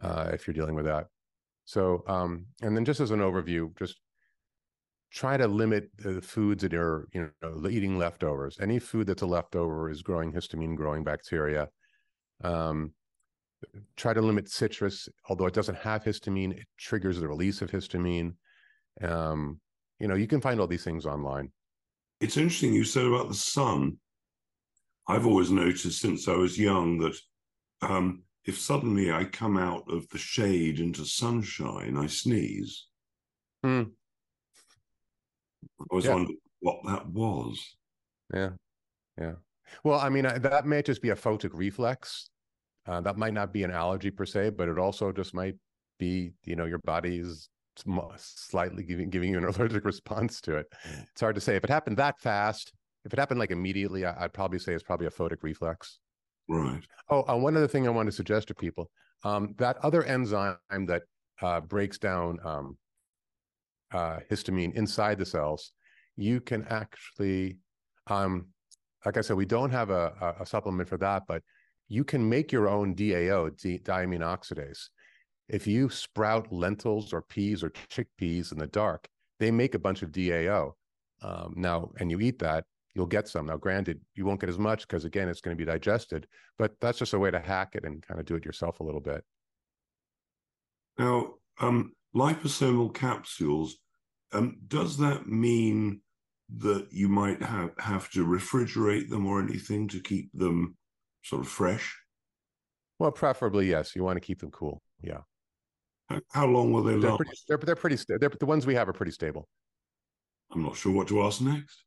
uh, 0.02 0.30
if 0.32 0.46
you're 0.46 0.54
dealing 0.54 0.74
with 0.74 0.84
that. 0.84 1.06
So, 1.68 2.02
um, 2.08 2.46
and 2.62 2.74
then 2.74 2.86
just 2.86 2.98
as 2.98 3.10
an 3.10 3.20
overview, 3.20 3.76
just 3.78 4.00
try 5.12 5.36
to 5.36 5.46
limit 5.46 5.90
the 5.98 6.22
foods 6.22 6.62
that 6.62 6.72
are, 6.72 7.06
you 7.12 7.30
know, 7.42 7.68
eating 7.68 7.98
leftovers. 7.98 8.56
Any 8.58 8.78
food 8.78 9.06
that's 9.06 9.20
a 9.20 9.26
leftover 9.26 9.90
is 9.90 10.00
growing 10.00 10.32
histamine, 10.32 10.76
growing 10.76 11.04
bacteria. 11.04 11.68
Um, 12.42 12.94
try 13.96 14.14
to 14.14 14.22
limit 14.22 14.48
citrus, 14.48 15.10
although 15.28 15.44
it 15.44 15.52
doesn't 15.52 15.76
have 15.76 16.04
histamine, 16.04 16.58
it 16.58 16.66
triggers 16.78 17.20
the 17.20 17.28
release 17.28 17.60
of 17.60 17.70
histamine. 17.70 18.32
Um, 19.02 19.60
you 20.00 20.08
know, 20.08 20.14
you 20.14 20.26
can 20.26 20.40
find 20.40 20.60
all 20.60 20.66
these 20.66 20.84
things 20.84 21.04
online. 21.04 21.52
It's 22.22 22.38
interesting 22.38 22.72
you 22.72 22.84
said 22.84 23.04
about 23.04 23.28
the 23.28 23.34
sun. 23.34 23.98
I've 25.06 25.26
always 25.26 25.50
noticed 25.50 26.00
since 26.00 26.28
I 26.28 26.32
was 26.34 26.58
young 26.58 26.96
that 27.00 27.18
um, 27.82 28.22
if 28.48 28.58
suddenly 28.58 29.12
I 29.12 29.24
come 29.24 29.58
out 29.58 29.84
of 29.92 30.08
the 30.08 30.16
shade 30.16 30.80
into 30.80 31.04
sunshine, 31.04 31.98
I 31.98 32.06
sneeze. 32.06 32.86
Hmm. 33.62 33.82
I 35.78 35.94
was 35.94 36.06
yeah. 36.06 36.14
wondering 36.14 36.38
what 36.60 36.78
that 36.86 37.06
was. 37.08 37.76
Yeah, 38.32 38.50
yeah. 39.20 39.32
Well, 39.84 40.00
I 40.00 40.08
mean, 40.08 40.24
that 40.24 40.64
may 40.64 40.80
just 40.80 41.02
be 41.02 41.10
a 41.10 41.14
photic 41.14 41.50
reflex. 41.52 42.30
Uh, 42.86 43.02
that 43.02 43.18
might 43.18 43.34
not 43.34 43.52
be 43.52 43.64
an 43.64 43.70
allergy 43.70 44.10
per 44.10 44.24
se, 44.24 44.50
but 44.50 44.68
it 44.68 44.78
also 44.78 45.12
just 45.12 45.34
might 45.34 45.56
be, 45.98 46.32
you 46.46 46.56
know, 46.56 46.64
your 46.64 46.78
body's 46.78 47.50
slightly 48.16 48.82
giving 48.82 49.10
giving 49.10 49.30
you 49.30 49.38
an 49.38 49.44
allergic 49.56 49.84
response 49.84 50.40
to 50.40 50.56
it. 50.56 50.66
It's 51.12 51.20
hard 51.20 51.34
to 51.34 51.40
say. 51.42 51.56
If 51.56 51.64
it 51.64 51.70
happened 51.70 51.98
that 51.98 52.18
fast, 52.18 52.72
if 53.04 53.12
it 53.12 53.18
happened 53.18 53.40
like 53.40 53.50
immediately, 53.50 54.06
I, 54.06 54.22
would 54.22 54.32
probably 54.32 54.58
say 54.58 54.72
it's 54.72 54.82
probably 54.82 55.06
a 55.06 55.10
photic 55.10 55.42
reflex. 55.42 55.98
Right. 56.48 56.82
Oh, 57.10 57.24
uh, 57.28 57.36
one 57.36 57.56
other 57.56 57.68
thing 57.68 57.86
I 57.86 57.90
want 57.90 58.06
to 58.06 58.12
suggest 58.12 58.48
to 58.48 58.54
people: 58.54 58.90
um, 59.24 59.54
that 59.58 59.76
other 59.82 60.02
enzyme 60.04 60.56
that 60.70 61.02
uh, 61.42 61.60
breaks 61.60 61.98
down 61.98 62.38
um, 62.44 62.78
uh, 63.92 64.18
histamine 64.30 64.74
inside 64.74 65.18
the 65.18 65.26
cells, 65.26 65.72
you 66.16 66.40
can 66.40 66.66
actually, 66.68 67.58
um, 68.06 68.46
like 69.04 69.16
I 69.16 69.20
said, 69.20 69.36
we 69.36 69.46
don't 69.46 69.70
have 69.70 69.90
a, 69.90 70.36
a, 70.40 70.46
supplement 70.46 70.88
for 70.88 70.98
that, 70.98 71.24
but 71.28 71.42
you 71.88 72.04
can 72.04 72.28
make 72.28 72.50
your 72.52 72.68
own 72.68 72.94
DAO, 72.94 73.50
diamine 73.82 74.20
oxidase 74.20 74.88
if 75.48 75.66
you 75.66 75.88
sprout 75.88 76.52
lentils 76.52 77.12
or 77.12 77.22
peas 77.22 77.64
or 77.64 77.70
chickpeas 77.90 78.52
in 78.52 78.58
the 78.58 78.66
dark, 78.66 79.08
they 79.38 79.50
make 79.50 79.74
a 79.74 79.78
bunch 79.78 80.02
of 80.02 80.12
DAO. 80.12 80.72
Um, 81.22 81.54
now, 81.56 81.90
and 81.98 82.10
you 82.10 82.20
eat 82.20 82.38
that, 82.40 82.64
you'll 82.98 83.06
get 83.06 83.28
some. 83.28 83.46
Now, 83.46 83.56
granted, 83.56 84.00
you 84.14 84.26
won't 84.26 84.40
get 84.40 84.50
as 84.50 84.58
much 84.58 84.86
because 84.86 85.04
again, 85.04 85.28
it's 85.28 85.40
going 85.40 85.56
to 85.56 85.64
be 85.64 85.70
digested, 85.70 86.26
but 86.58 86.72
that's 86.80 86.98
just 86.98 87.14
a 87.14 87.18
way 87.18 87.30
to 87.30 87.38
hack 87.38 87.70
it 87.74 87.84
and 87.84 88.06
kind 88.06 88.20
of 88.20 88.26
do 88.26 88.34
it 88.34 88.44
yourself 88.44 88.80
a 88.80 88.84
little 88.84 89.00
bit. 89.00 89.24
Now, 90.98 91.34
um, 91.60 91.92
liposomal 92.14 92.92
capsules, 92.92 93.78
um, 94.32 94.58
does 94.66 94.98
that 94.98 95.28
mean 95.28 96.00
that 96.56 96.88
you 96.90 97.08
might 97.08 97.42
have, 97.42 97.70
have 97.78 98.10
to 98.10 98.26
refrigerate 98.26 99.08
them 99.08 99.26
or 99.26 99.40
anything 99.40 99.86
to 99.88 100.00
keep 100.00 100.30
them 100.34 100.76
sort 101.22 101.42
of 101.42 101.48
fresh? 101.48 101.96
Well, 102.98 103.12
preferably, 103.12 103.70
yes. 103.70 103.94
You 103.94 104.02
want 104.02 104.16
to 104.16 104.26
keep 104.26 104.40
them 104.40 104.50
cool. 104.50 104.82
Yeah. 105.00 105.20
How 106.32 106.46
long 106.46 106.72
will 106.72 106.82
they 106.82 106.92
they're 106.92 107.10
last? 107.10 107.16
Pretty, 107.18 107.32
they're, 107.48 107.58
they're 107.58 107.76
pretty. 107.76 107.96
They're, 108.08 108.30
the 108.30 108.46
ones 108.46 108.66
we 108.66 108.74
have 108.74 108.88
are 108.88 108.94
pretty 108.94 109.12
stable. 109.12 109.46
I'm 110.50 110.62
not 110.62 110.76
sure 110.76 110.90
what 110.90 111.06
to 111.08 111.22
ask 111.22 111.40
next. 111.40 111.84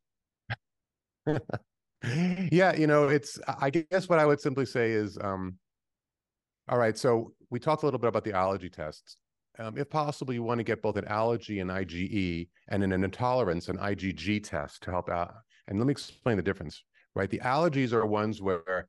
yeah, 2.52 2.74
you 2.74 2.86
know, 2.86 3.08
it's. 3.08 3.38
I 3.46 3.70
guess 3.70 4.08
what 4.08 4.18
I 4.18 4.26
would 4.26 4.40
simply 4.40 4.66
say 4.66 4.90
is, 4.90 5.18
um, 5.20 5.58
all 6.68 6.78
right. 6.78 6.96
So 6.96 7.32
we 7.50 7.58
talked 7.58 7.82
a 7.82 7.86
little 7.86 8.00
bit 8.00 8.08
about 8.08 8.24
the 8.24 8.32
allergy 8.32 8.70
tests. 8.70 9.16
Um, 9.58 9.76
if 9.76 9.90
possible, 9.90 10.32
you 10.32 10.42
want 10.42 10.58
to 10.58 10.64
get 10.64 10.80
both 10.82 10.96
an 10.96 11.04
allergy 11.06 11.60
and 11.60 11.70
IgE 11.70 12.48
and 12.68 12.82
an 12.82 12.92
intolerance 12.92 13.68
and 13.68 13.78
IgG 13.78 14.42
test 14.44 14.82
to 14.84 14.90
help 14.90 15.10
out. 15.10 15.34
And 15.68 15.78
let 15.78 15.86
me 15.86 15.92
explain 15.92 16.36
the 16.36 16.42
difference. 16.42 16.82
Right, 17.14 17.28
the 17.28 17.40
allergies 17.40 17.92
are 17.92 18.06
ones 18.06 18.40
where, 18.40 18.88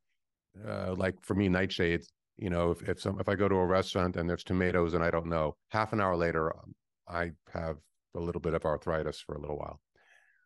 uh, 0.65 0.95
like 0.95 1.15
for 1.21 1.35
me, 1.35 1.49
nightshades 1.49 2.07
you 2.37 2.49
know 2.49 2.71
if 2.71 2.87
if 2.89 2.99
some 2.99 3.19
if 3.19 3.29
i 3.29 3.35
go 3.35 3.47
to 3.47 3.55
a 3.55 3.65
restaurant 3.65 4.15
and 4.15 4.27
there's 4.27 4.43
tomatoes 4.43 4.93
and 4.93 5.03
i 5.03 5.11
don't 5.11 5.27
know 5.27 5.55
half 5.69 5.93
an 5.93 6.01
hour 6.01 6.15
later 6.15 6.55
um, 6.55 6.73
i 7.07 7.31
have 7.53 7.77
a 8.15 8.19
little 8.19 8.41
bit 8.41 8.53
of 8.53 8.65
arthritis 8.65 9.19
for 9.19 9.35
a 9.35 9.39
little 9.39 9.57
while 9.57 9.79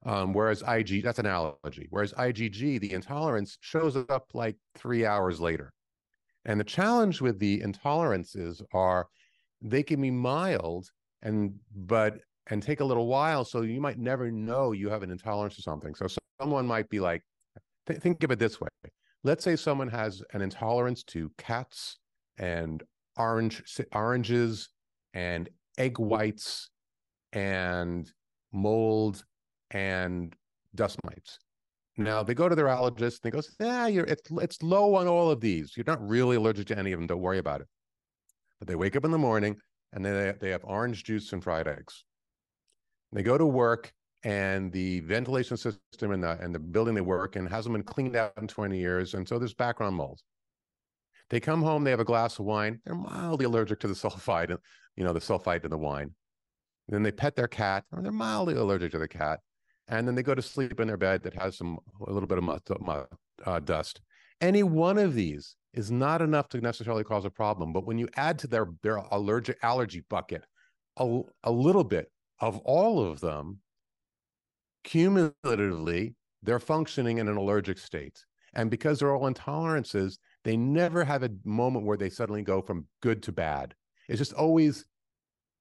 um, 0.05 0.33
whereas 0.33 0.63
ig 0.67 1.03
that's 1.03 1.19
an 1.19 1.25
allergy 1.25 1.87
whereas 1.89 2.13
igg 2.13 2.79
the 2.79 2.91
intolerance 2.93 3.57
shows 3.61 3.95
up 3.95 4.25
like 4.33 4.55
three 4.75 5.05
hours 5.05 5.39
later. 5.39 5.73
And 6.45 6.59
the 6.59 6.63
challenge 6.63 7.19
with 7.19 7.39
the 7.39 7.59
intolerances 7.59 8.61
are 8.73 9.07
they 9.61 9.83
can 9.83 10.01
be 10.01 10.11
mild 10.11 10.89
and 11.21 11.53
but 11.75 12.19
and 12.49 12.63
take 12.63 12.79
a 12.79 12.85
little 12.85 13.07
while 13.07 13.43
so 13.43 13.61
you 13.61 13.81
might 13.81 13.99
never 13.99 14.31
know 14.31 14.71
you 14.71 14.89
have 14.89 15.03
an 15.03 15.11
intolerance 15.11 15.55
to 15.57 15.61
something. 15.61 15.93
So 15.93 16.07
someone 16.39 16.65
might 16.65 16.89
be 16.89 17.01
like 17.01 17.21
th- 17.85 17.99
think 17.99 18.23
of 18.23 18.31
it 18.31 18.39
this 18.39 18.61
way. 18.61 18.69
Let's 19.23 19.43
say 19.43 19.57
someone 19.57 19.89
has 19.89 20.21
an 20.33 20.41
intolerance 20.41 21.03
to 21.05 21.31
cats 21.37 21.97
and 22.37 22.81
orange 23.17 23.61
oranges 23.91 24.69
and 25.13 25.49
egg 25.77 25.99
whites 25.99 26.69
and 27.33 28.09
mold 28.53 29.25
and 29.71 30.35
dust 30.75 30.99
mites. 31.03 31.39
Now 31.97 32.21
they 32.23 32.33
go 32.33 32.47
to 32.47 32.55
their 32.55 32.67
allergist 32.67 33.23
and 33.23 33.23
they 33.23 33.31
go, 33.31 33.41
"Yeah, 33.59 33.87
you're 33.87 34.05
it's 34.05 34.29
it's 34.31 34.61
low 34.61 34.95
on 34.95 35.07
all 35.07 35.31
of 35.31 35.41
these. 35.41 35.75
You're 35.75 35.85
not 35.87 36.07
really 36.07 36.35
allergic 36.35 36.67
to 36.67 36.77
any 36.77 36.91
of 36.91 36.99
them. 36.99 37.07
Don't 37.07 37.21
worry 37.21 37.39
about 37.39 37.61
it." 37.61 37.67
But 38.59 38.67
they 38.67 38.75
wake 38.75 38.95
up 38.95 39.05
in 39.05 39.11
the 39.11 39.17
morning 39.17 39.57
and 39.93 40.05
they 40.05 40.33
they 40.39 40.49
have 40.49 40.63
orange 40.63 41.03
juice 41.03 41.33
and 41.33 41.43
fried 41.43 41.67
eggs. 41.67 42.05
They 43.11 43.23
go 43.23 43.37
to 43.37 43.45
work 43.45 43.93
and 44.23 44.71
the 44.71 44.99
ventilation 45.01 45.57
system 45.57 46.11
and 46.11 46.23
the 46.23 46.37
and 46.41 46.53
the 46.53 46.59
building 46.59 46.95
they 46.95 47.01
work 47.01 47.35
in 47.35 47.45
hasn't 47.45 47.73
been 47.73 47.83
cleaned 47.83 48.15
out 48.15 48.33
in 48.37 48.47
20 48.47 48.77
years, 48.77 49.13
and 49.13 49.27
so 49.27 49.39
there's 49.39 49.53
background 49.53 49.95
mold. 49.95 50.21
They 51.29 51.39
come 51.39 51.61
home, 51.61 51.83
they 51.83 51.91
have 51.91 51.99
a 51.99 52.05
glass 52.05 52.39
of 52.39 52.45
wine, 52.45 52.79
they're 52.85 52.95
mildly 52.95 53.45
allergic 53.45 53.79
to 53.81 53.87
the 53.87 53.93
sulfide, 53.95 54.55
you 54.95 55.03
know, 55.03 55.13
the 55.13 55.19
sulfite 55.19 55.63
in 55.63 55.71
the 55.71 55.77
wine. 55.77 56.13
And 56.87 56.95
then 56.95 57.03
they 57.03 57.11
pet 57.11 57.35
their 57.35 57.47
cat, 57.47 57.83
or 57.91 58.01
they're 58.01 58.11
mildly 58.11 58.55
allergic 58.55 58.91
to 58.93 58.99
the 58.99 59.07
cat, 59.07 59.41
and 59.87 60.07
then 60.07 60.15
they 60.15 60.23
go 60.23 60.35
to 60.35 60.41
sleep 60.41 60.79
in 60.79 60.87
their 60.87 60.97
bed 60.97 61.23
that 61.23 61.33
has 61.33 61.57
some 61.57 61.77
a 62.05 62.11
little 62.11 62.27
bit 62.27 62.37
of 62.37 63.07
uh, 63.45 63.59
dust. 63.59 64.01
Any 64.41 64.63
one 64.63 64.97
of 64.97 65.13
these 65.13 65.55
is 65.73 65.91
not 65.91 66.21
enough 66.21 66.49
to 66.49 66.61
necessarily 66.61 67.03
cause 67.03 67.25
a 67.25 67.29
problem, 67.29 67.73
but 67.73 67.85
when 67.85 67.97
you 67.97 68.07
add 68.15 68.39
to 68.39 68.47
their 68.47 68.67
their 68.83 68.97
allergic 68.97 69.57
allergy 69.63 70.03
bucket 70.09 70.43
a, 70.97 71.21
a 71.43 71.51
little 71.51 71.83
bit 71.83 72.11
of 72.39 72.57
all 72.59 73.03
of 73.03 73.19
them, 73.19 73.59
cumulatively, 74.83 76.15
they're 76.43 76.59
functioning 76.59 77.17
in 77.17 77.27
an 77.27 77.37
allergic 77.37 77.77
state. 77.77 78.23
And 78.53 78.71
because 78.71 78.99
they're 78.99 79.15
all 79.15 79.31
intolerances, 79.31 80.17
they 80.43 80.57
never 80.57 81.03
have 81.03 81.23
a 81.23 81.29
moment 81.43 81.85
where 81.85 81.97
they 81.97 82.09
suddenly 82.09 82.41
go 82.41 82.61
from 82.61 82.87
good 83.01 83.21
to 83.23 83.31
bad. 83.31 83.75
It's 84.07 84.19
just 84.19 84.33
always 84.33 84.85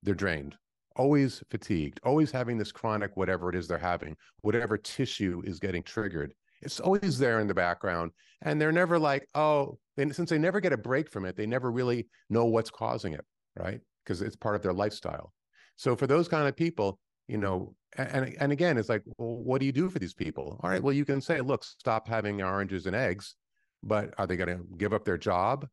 they're 0.02 0.14
drained, 0.14 0.56
always 0.96 1.42
fatigued, 1.50 2.00
always 2.04 2.30
having 2.30 2.58
this 2.58 2.72
chronic 2.72 3.16
whatever 3.16 3.48
it 3.48 3.54
is 3.56 3.68
they're 3.68 3.78
having, 3.78 4.16
whatever 4.40 4.76
tissue 4.76 5.42
is 5.44 5.58
getting 5.58 5.82
triggered. 5.82 6.34
It's 6.62 6.80
always 6.80 7.18
there 7.18 7.40
in 7.40 7.46
the 7.46 7.54
background. 7.54 8.12
And 8.42 8.60
they're 8.60 8.72
never 8.72 8.98
like, 8.98 9.28
oh, 9.34 9.78
they, 9.96 10.10
since 10.10 10.30
they 10.30 10.38
never 10.38 10.60
get 10.60 10.72
a 10.72 10.76
break 10.76 11.10
from 11.10 11.24
it, 11.24 11.36
they 11.36 11.46
never 11.46 11.70
really 11.70 12.08
know 12.28 12.46
what's 12.46 12.70
causing 12.70 13.12
it, 13.12 13.24
right? 13.56 13.80
Because 14.04 14.22
it's 14.22 14.36
part 14.36 14.56
of 14.56 14.62
their 14.62 14.72
lifestyle. 14.72 15.32
So 15.76 15.94
for 15.96 16.06
those 16.06 16.28
kind 16.28 16.48
of 16.48 16.56
people, 16.56 16.98
you 17.28 17.38
know, 17.38 17.74
and 17.96 18.34
and 18.38 18.52
again, 18.52 18.78
it's 18.78 18.88
like, 18.88 19.02
well, 19.18 19.36
what 19.36 19.60
do 19.60 19.66
you 19.66 19.72
do 19.72 19.88
for 19.88 19.98
these 19.98 20.14
people? 20.14 20.60
All 20.62 20.70
right, 20.70 20.82
well, 20.82 20.92
you 20.92 21.04
can 21.04 21.20
say, 21.20 21.40
look, 21.40 21.64
stop 21.64 22.08
having 22.08 22.42
oranges 22.42 22.86
and 22.86 22.94
eggs, 22.94 23.34
but 23.82 24.14
are 24.18 24.26
they 24.26 24.36
going 24.36 24.56
to 24.56 24.64
give 24.76 24.92
up 24.92 25.04
their 25.04 25.18
job? 25.18 25.66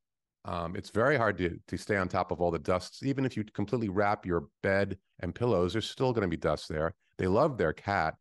Um, 0.46 0.76
it's 0.76 0.90
very 0.90 1.18
hard 1.18 1.38
to 1.38 1.58
to 1.68 1.78
stay 1.78 1.96
on 1.96 2.08
top 2.10 2.32
of 2.32 2.42
all 2.42 2.52
the 2.52 2.60
dusts. 2.60 3.04
Even 3.04 3.26
if 3.26 3.38
you 3.38 3.44
completely 3.54 3.90
wrap 3.90 4.26
your 4.26 4.48
bed 4.62 4.98
and 5.20 5.34
pillows, 5.34 5.74
there's 5.74 5.90
still 5.90 6.12
going 6.12 6.24
to 6.24 6.28
be 6.28 6.38
dust 6.38 6.68
there. 6.68 6.94
They 7.18 7.28
love 7.28 7.58
their 7.58 7.74
cat. 7.74 8.16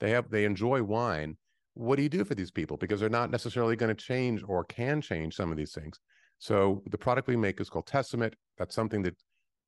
They 0.00 0.10
have 0.10 0.30
they 0.30 0.44
enjoy 0.44 0.82
wine. 0.82 1.36
What 1.74 1.96
do 1.96 2.02
you 2.02 2.08
do 2.08 2.24
for 2.24 2.34
these 2.34 2.50
people? 2.50 2.76
Because 2.76 3.00
they're 3.00 3.08
not 3.08 3.30
necessarily 3.30 3.76
going 3.76 3.94
to 3.94 4.02
change 4.02 4.42
or 4.46 4.64
can 4.64 5.00
change 5.00 5.34
some 5.36 5.50
of 5.50 5.56
these 5.56 5.72
things. 5.72 5.98
So 6.38 6.82
the 6.90 6.98
product 6.98 7.28
we 7.28 7.36
make 7.36 7.60
is 7.60 7.70
called 7.70 7.86
Testament. 7.86 8.34
That's 8.58 8.74
something 8.74 9.02
that 9.02 9.16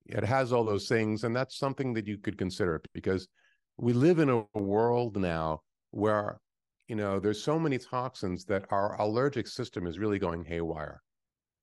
it 0.06 0.24
has 0.24 0.52
all 0.52 0.64
those 0.64 0.88
things, 0.88 1.24
and 1.24 1.34
that's 1.34 1.56
something 1.56 1.94
that 1.94 2.06
you 2.06 2.18
could 2.18 2.36
consider 2.36 2.82
because 2.92 3.28
we 3.76 3.92
live 3.92 4.18
in 4.18 4.28
a 4.28 4.58
world 4.58 5.16
now 5.16 5.62
where 5.90 6.40
you 6.88 6.96
know 6.96 7.20
there's 7.20 7.42
so 7.42 7.58
many 7.58 7.78
toxins 7.78 8.44
that 8.46 8.64
our 8.70 9.00
allergic 9.00 9.46
system 9.46 9.86
is 9.86 9.98
really 9.98 10.18
going 10.18 10.44
haywire 10.44 11.02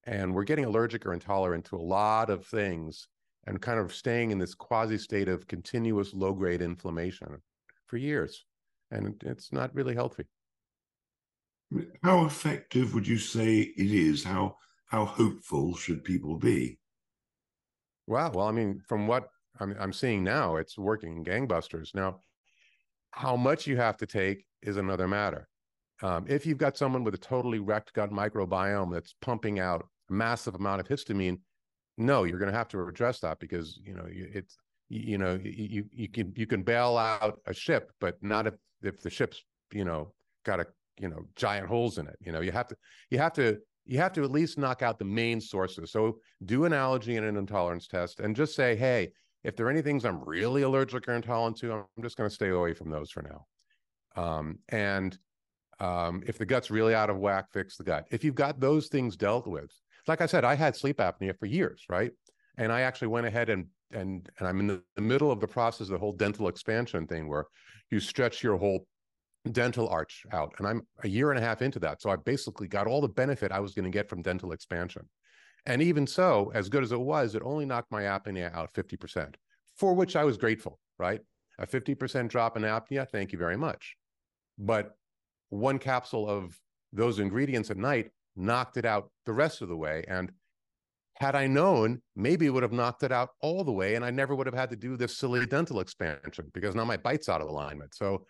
and 0.06 0.34
we're 0.34 0.44
getting 0.44 0.66
allergic 0.66 1.06
or 1.06 1.14
intolerant 1.14 1.66
to 1.66 1.76
a 1.76 1.78
lot 1.78 2.30
of 2.30 2.46
things 2.46 3.08
and 3.48 3.62
kind 3.62 3.80
of 3.80 3.94
staying 3.94 4.32
in 4.32 4.38
this 4.38 4.54
quasi 4.54 4.98
state 4.98 5.28
of 5.28 5.48
continuous 5.48 6.14
low 6.14 6.34
grade 6.34 6.62
inflammation 6.62 7.42
for 7.86 7.98
years 7.98 8.46
and 8.92 9.22
it's 9.26 9.52
not 9.52 9.74
really 9.74 9.96
healthy. 9.96 10.26
How 12.04 12.26
effective 12.26 12.94
would 12.94 13.08
you 13.08 13.18
say 13.18 13.60
it 13.60 13.92
is? 13.92 14.24
How 14.24 14.58
how 14.88 15.06
hopeful 15.06 15.76
should 15.76 16.04
people 16.04 16.38
be? 16.38 16.78
Wow 18.08 18.32
well 18.34 18.48
i 18.48 18.52
mean 18.52 18.82
from 18.88 19.08
what 19.08 19.30
i'm, 19.60 19.76
I'm 19.80 19.94
seeing 19.94 20.24
now 20.24 20.58
it's 20.58 20.78
working 20.78 21.24
gangbusters. 21.24 21.96
Now 21.96 22.22
how 23.12 23.36
much 23.36 23.68
you 23.68 23.78
have 23.78 23.98
to 23.98 24.06
take 24.06 24.46
is 24.62 24.78
another 24.78 25.08
matter 25.08 25.48
um, 26.02 26.26
if 26.28 26.46
you've 26.46 26.58
got 26.58 26.78
someone 26.78 27.04
with 27.04 27.14
a 27.14 27.20
totally 27.20 27.60
wrecked 27.60 27.94
gut 27.94 28.12
microbiome 28.12 28.92
that's 28.92 29.16
pumping 29.22 29.60
out 29.60 29.86
a 30.10 30.14
massive 30.14 30.56
amount 30.56 30.82
of 30.82 30.88
histamine, 30.88 31.40
no, 31.98 32.24
you're 32.24 32.40
going 32.40 32.52
to 32.52 32.58
have 32.58 32.70
to 32.70 32.82
address 32.88 33.20
that 33.20 33.40
because 33.40 33.80
you 33.84 33.94
know 33.94 34.06
it's 34.08 34.58
you 34.90 35.18
know 35.18 35.40
you 35.44 35.86
you 35.92 36.10
can 36.10 36.34
you 36.36 36.48
can 36.48 36.64
bail 36.64 36.98
out 36.98 37.40
a 37.46 37.54
ship, 37.54 37.92
but 38.00 38.22
not 38.22 38.48
if 38.48 38.56
if 38.82 39.02
the 39.02 39.10
ship's 39.10 39.44
you 39.72 39.86
know 39.86 40.14
got 40.46 40.60
a 40.60 40.68
you 41.00 41.10
know 41.10 41.26
giant 41.36 41.68
holes 41.68 41.98
in 41.98 42.08
it. 42.08 42.18
You 42.20 42.32
know 42.32 42.42
you 42.42 42.52
have 42.52 42.68
to 42.68 42.76
you 43.10 43.18
have 43.20 43.34
to 43.34 43.60
you 43.86 43.98
have 43.98 44.14
to 44.14 44.24
at 44.24 44.32
least 44.32 44.58
knock 44.58 44.82
out 44.82 45.00
the 45.00 45.06
main 45.06 45.42
sources. 45.42 45.92
So 45.92 46.20
do 46.46 46.66
an 46.66 46.74
allergy 46.74 47.18
and 47.18 47.26
an 47.26 47.38
intolerance 47.38 47.88
test, 47.88 48.20
and 48.20 48.36
just 48.36 48.56
say, 48.56 48.76
hey, 48.76 49.12
if 49.44 49.56
there 49.56 49.66
are 49.66 49.72
any 49.72 49.82
things 49.82 50.06
I'm 50.06 50.24
really 50.24 50.62
allergic 50.62 51.08
or 51.08 51.14
intolerant 51.14 51.58
to, 51.58 51.74
I'm 51.74 52.04
just 52.04 52.18
going 52.18 52.30
to 52.30 52.34
stay 52.34 52.50
away 52.50 52.74
from 52.74 52.90
those 52.90 53.12
for 53.12 53.24
now. 53.24 53.46
Um, 54.22 54.60
and 54.70 55.18
um, 55.82 56.24
if 56.28 56.38
the 56.38 56.46
gut's 56.46 56.70
really 56.70 56.94
out 56.94 57.10
of 57.10 57.17
whack, 57.17 57.48
fix 57.52 57.76
the 57.76 57.84
gut. 57.84 58.06
If 58.12 58.24
you've 58.24 58.36
got 58.36 58.60
those 58.60 58.88
things 58.88 59.17
dealt 59.17 59.48
with, 59.48 59.72
like 60.08 60.22
I 60.22 60.28
said, 60.28 60.46
I 60.46 60.54
had 60.54 60.76
sleep 60.76 60.98
apnea 60.98 61.38
for 61.38 61.48
years, 61.48 61.86
right? 61.89 62.12
And 62.58 62.72
I 62.72 62.82
actually 62.82 63.10
went 63.10 63.26
ahead 63.26 63.50
and 63.50 63.65
and 63.91 64.30
and 64.38 64.48
I'm 64.48 64.60
in 64.60 64.67
the, 64.67 64.84
the 64.96 65.02
middle 65.02 65.32
of 65.32 65.39
the 65.39 65.48
process 65.48 65.88
of 65.88 65.94
the 65.94 65.98
whole 65.98 66.13
dental 66.13 66.48
expansion 66.48 67.08
thing 67.08 67.28
where 67.28 67.46
you 67.89 68.00
stretch 68.00 68.44
your 68.44 68.58
whole 68.58 68.86
dental 69.52 69.89
arch 69.89 70.24
out. 70.32 70.54
And 70.60 70.67
I'm 70.67 70.84
a 71.04 71.08
year 71.08 71.32
and 71.32 71.39
a 71.39 71.41
half 71.41 71.63
into 71.63 71.80
that. 71.80 72.00
So 72.00 72.12
I 72.12 72.15
basically 72.15 72.67
got 72.67 72.86
all 72.86 73.02
the 73.02 73.10
benefit 73.10 73.52
I 73.52 73.60
was 73.60 73.74
going 73.74 73.86
to 73.86 73.91
get 73.91 74.08
from 74.08 74.22
dental 74.22 74.52
expansion. 74.52 75.10
And 75.65 75.82
even 75.82 76.06
so, 76.06 76.52
as 76.54 76.70
good 76.70 76.84
as 76.84 76.91
it 76.91 77.00
was, 77.00 77.34
it 77.34 77.41
only 77.44 77.65
knocked 77.65 77.91
my 77.91 78.04
apnea 78.04 78.54
out 78.54 78.72
50%, 78.74 79.36
for 79.76 79.94
which 79.94 80.15
I 80.15 80.24
was 80.24 80.38
grateful, 80.38 80.80
right? 81.00 81.22
A 81.58 81.65
50% 81.65 82.28
drop 82.30 82.56
in 82.56 82.63
apnea, 82.63 83.08
thank 83.10 83.32
you 83.32 83.39
very 83.39 83.58
much. 83.58 83.96
But 84.58 84.96
one 85.52 85.78
capsule 85.78 86.28
of 86.28 86.58
those 86.92 87.20
ingredients 87.20 87.70
at 87.70 87.78
night 87.78 88.10
knocked 88.36 88.78
it 88.78 88.86
out 88.86 89.12
the 89.26 89.34
rest 89.34 89.62
of 89.62 89.68
the 89.68 89.78
way. 89.78 90.04
And 90.08 90.32
had 91.16 91.36
I 91.36 91.46
known, 91.46 92.02
maybe 92.16 92.50
would 92.50 92.64
have 92.64 92.72
knocked 92.72 93.04
it 93.04 93.12
out 93.12 93.30
all 93.42 93.64
the 93.64 93.72
way, 93.72 93.96
and 93.96 94.04
I 94.04 94.10
never 94.10 94.34
would 94.34 94.48
have 94.48 94.56
had 94.56 94.72
to 94.72 94.76
do 94.76 94.98
this 94.98 95.18
silly 95.18 95.46
dental 95.46 95.80
expansion 95.80 96.50
because 96.54 96.74
now 96.74 96.86
my 96.86 96.98
bite's 96.98 97.30
out 97.30 97.42
of 97.42 97.48
alignment. 97.48 97.94
So, 97.94 98.26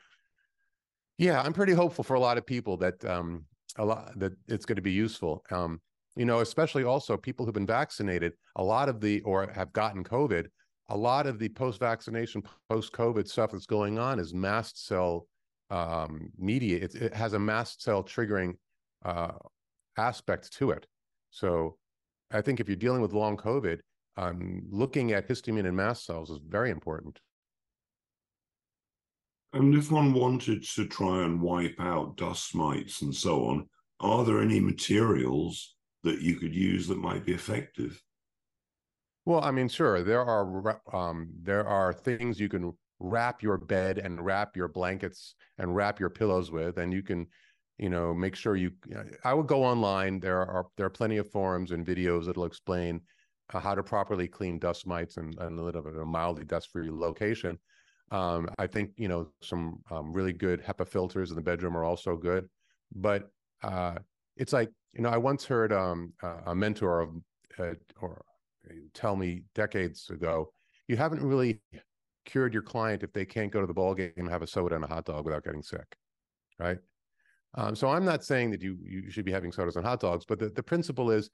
yeah, 1.18 1.42
I'm 1.42 1.54
pretty 1.54 1.74
hopeful 1.74 2.04
for 2.04 2.16
a 2.16 2.20
lot 2.20 2.38
of 2.38 2.46
people 2.46 2.76
that 2.78 3.06
um, 3.06 3.46
a 3.78 3.86
lot 3.86 4.20
that 4.20 4.34
it's 4.48 4.66
going 4.66 4.76
to 4.76 4.82
be 4.82 4.92
useful. 4.92 5.44
Um, 5.52 5.80
you 6.18 6.26
know, 6.26 6.40
especially 6.40 6.84
also 6.84 7.16
people 7.16 7.46
who've 7.46 7.54
been 7.54 7.66
vaccinated. 7.66 8.34
A 8.58 8.64
lot 8.64 8.90
of 8.90 9.00
the 9.00 9.22
or 9.22 9.50
have 9.54 9.72
gotten 9.72 10.04
COVID. 10.04 10.48
A 10.90 10.98
lot 10.98 11.26
of 11.26 11.40
the 11.40 11.48
post-vaccination, 11.48 12.44
post-COVID 12.70 13.26
stuff 13.26 13.52
that's 13.52 13.66
going 13.66 13.98
on 13.98 14.20
is 14.20 14.34
mast 14.34 14.86
cell 14.86 15.28
um, 15.72 16.30
media. 16.38 16.84
It, 16.84 16.96
it, 16.96 17.14
has 17.14 17.34
a 17.34 17.40
mast 17.40 17.82
cell 17.82 18.04
triggering 18.04 18.54
uh, 19.04 19.32
aspect 19.98 20.54
to 20.58 20.72
it. 20.72 20.86
So 21.32 21.78
I 22.30 22.42
think 22.42 22.60
if 22.60 22.68
you're 22.68 22.76
dealing 22.76 23.02
with 23.02 23.14
long 23.14 23.38
COVID, 23.38 23.80
um, 24.18 24.64
looking 24.70 25.14
at 25.14 25.28
histamine 25.28 25.66
and 25.66 25.76
mast 25.76 26.06
cells 26.06 26.30
is 26.30 26.40
very 26.46 26.70
important. 26.70 27.20
And 29.54 29.74
if 29.76 29.92
one 29.92 30.14
wanted 30.14 30.64
to 30.76 30.86
try 30.86 31.24
and 31.24 31.42
wipe 31.42 31.76
out 31.80 32.18
dust 32.18 32.54
mites 32.54 33.02
and 33.02 33.14
so 33.14 33.46
on, 33.46 33.68
are 34.00 34.24
there 34.24 34.42
any 34.42 34.60
materials 34.60 35.76
that 36.04 36.22
you 36.22 36.36
could 36.36 36.56
use 36.56 36.88
that 36.88 36.98
might 36.98 37.26
be 37.26 37.34
effective? 37.34 38.02
Well, 39.26 39.44
I 39.44 39.52
mean, 39.52 39.68
sure, 39.68 40.04
there 40.04 40.24
are 40.24 40.82
um, 40.92 41.30
there 41.44 41.68
are 41.68 41.94
things 41.94 42.40
you 42.40 42.50
can 42.50 42.74
wrap 43.02 43.42
your 43.42 43.58
bed 43.58 43.98
and 43.98 44.24
wrap 44.24 44.56
your 44.56 44.68
blankets 44.68 45.36
and 45.58 45.76
wrap 45.76 46.00
your 46.00 46.10
pillows 46.10 46.52
with, 46.52 46.78
and 46.78 46.94
you 46.94 47.02
can 47.02 47.28
you 47.78 47.90
know 47.90 48.14
make 48.14 48.36
sure 48.36 48.56
you 48.56 48.72
i 49.24 49.34
would 49.34 49.48
go 49.48 49.64
online. 49.64 50.20
There 50.20 50.40
are 50.40 50.68
there 50.78 50.86
are 50.86 50.92
plenty 50.92 51.18
of 51.18 51.30
forums 51.32 51.72
and 51.72 51.86
videos 51.86 52.26
that'll 52.26 52.46
explain 52.46 53.02
uh, 53.54 53.60
how 53.60 53.76
to 53.76 53.84
properly 53.84 54.28
clean 54.28 54.60
dust 54.60 54.86
mites 54.86 55.18
and, 55.18 55.36
and 55.40 55.58
bit 55.58 55.76
of 55.76 55.86
a 55.86 56.06
mildly 56.06 56.46
dust-free 56.46 56.90
location. 56.92 57.58
Um, 58.12 58.50
i 58.60 58.68
think 58.68 58.92
you 58.98 59.08
know 59.08 59.30
some 59.42 59.80
um, 59.90 60.14
really 60.14 60.34
good 60.34 60.62
hepa 60.62 60.88
filters 60.88 61.30
in 61.32 61.36
the 61.36 61.42
bedroom 61.42 61.76
are 61.76 61.84
also 61.84 62.16
good. 62.16 62.48
But 62.94 63.30
uh, 63.64 63.96
it's 64.38 64.54
like 64.54 64.70
you 64.94 65.02
know 65.02 65.10
i 65.10 65.18
once 65.18 65.46
heard 65.46 65.74
um, 65.74 66.14
a 66.46 66.54
mentor 66.54 67.02
of 67.02 67.10
uh, 67.58 67.74
or 68.00 68.24
tell 68.94 69.16
me 69.16 69.44
decades 69.56 70.10
ago 70.10 70.54
you 70.88 70.98
haven't 70.98 71.24
really 71.24 71.60
cured 72.26 72.54
your 72.54 72.64
client 72.64 73.04
if 73.04 73.12
they 73.14 73.26
can't 73.26 73.52
go 73.52 73.62
to 73.62 73.68
the 73.68 73.74
ball 73.74 73.94
game 73.94 74.12
and 74.18 74.30
have 74.30 74.42
a 74.42 74.48
soda 74.48 74.76
and 74.76 74.84
a 74.84 74.88
hot 74.88 75.06
dog 75.06 75.26
without 75.26 75.44
getting 75.44 75.64
sick 75.64 75.96
right 76.60 76.78
um, 77.56 77.76
so 77.76 77.90
I'm 77.90 78.06
not 78.06 78.24
saying 78.24 78.52
that 78.52 78.62
you 78.62 78.78
you 78.82 79.10
should 79.12 79.26
be 79.26 79.32
having 79.32 79.52
sodas 79.52 79.76
and 79.76 79.86
hot 79.86 80.00
dogs, 80.00 80.26
but 80.26 80.40
the, 80.40 80.50
the 80.50 80.64
principle 80.64 81.12
is, 81.12 81.30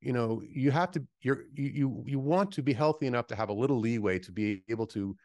you 0.00 0.12
know, 0.12 0.42
you 0.48 0.70
have 0.70 0.90
to 0.92 1.04
you're 1.20 1.44
you 1.54 2.02
you 2.06 2.18
want 2.18 2.50
to 2.52 2.62
be 2.62 2.72
healthy 2.72 3.06
enough 3.06 3.26
to 3.28 3.36
have 3.36 3.50
a 3.50 3.54
little 3.54 3.78
leeway 3.78 4.18
to 4.20 4.32
be 4.32 4.62
able 4.68 4.86
to 4.88 5.16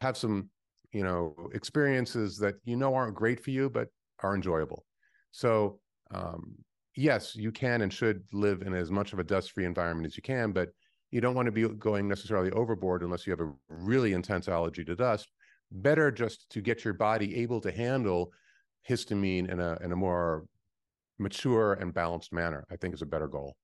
have 0.00 0.16
some 0.16 0.48
you 0.92 1.04
know 1.04 1.34
experiences 1.52 2.38
that 2.38 2.54
you 2.64 2.76
know 2.76 2.94
aren't 2.94 3.14
great 3.14 3.40
for 3.40 3.50
you 3.50 3.70
but 3.70 3.88
are 4.20 4.34
enjoyable. 4.34 4.84
So 5.30 5.78
um, 6.12 6.56
yes, 6.96 7.36
you 7.36 7.52
can 7.52 7.82
and 7.82 7.92
should 7.92 8.24
live 8.32 8.62
in 8.62 8.74
as 8.74 8.90
much 8.90 9.12
of 9.12 9.20
a 9.20 9.24
dust-free 9.24 9.64
environment 9.64 10.06
as 10.06 10.16
you 10.16 10.22
can, 10.22 10.52
but 10.52 10.70
you 11.14 11.20
don't 11.20 11.36
want 11.36 11.46
to 11.46 11.52
be 11.52 11.68
going 11.68 12.08
necessarily 12.08 12.50
overboard 12.50 13.04
unless 13.04 13.24
you 13.24 13.30
have 13.30 13.40
a 13.40 13.52
really 13.68 14.14
intense 14.14 14.48
allergy 14.48 14.84
to 14.84 14.96
dust. 14.96 15.30
Better 15.70 16.10
just 16.10 16.50
to 16.50 16.60
get 16.60 16.84
your 16.84 16.92
body 16.92 17.36
able 17.36 17.60
to 17.60 17.70
handle 17.70 18.32
histamine 18.90 19.48
in 19.48 19.60
a 19.60 19.78
in 19.80 19.92
a 19.92 19.96
more 19.96 20.44
mature 21.20 21.74
and 21.74 21.94
balanced 21.94 22.32
manner, 22.32 22.66
I 22.68 22.74
think 22.74 22.94
is 22.94 23.02
a 23.02 23.06
better 23.06 23.28
goal. 23.28 23.54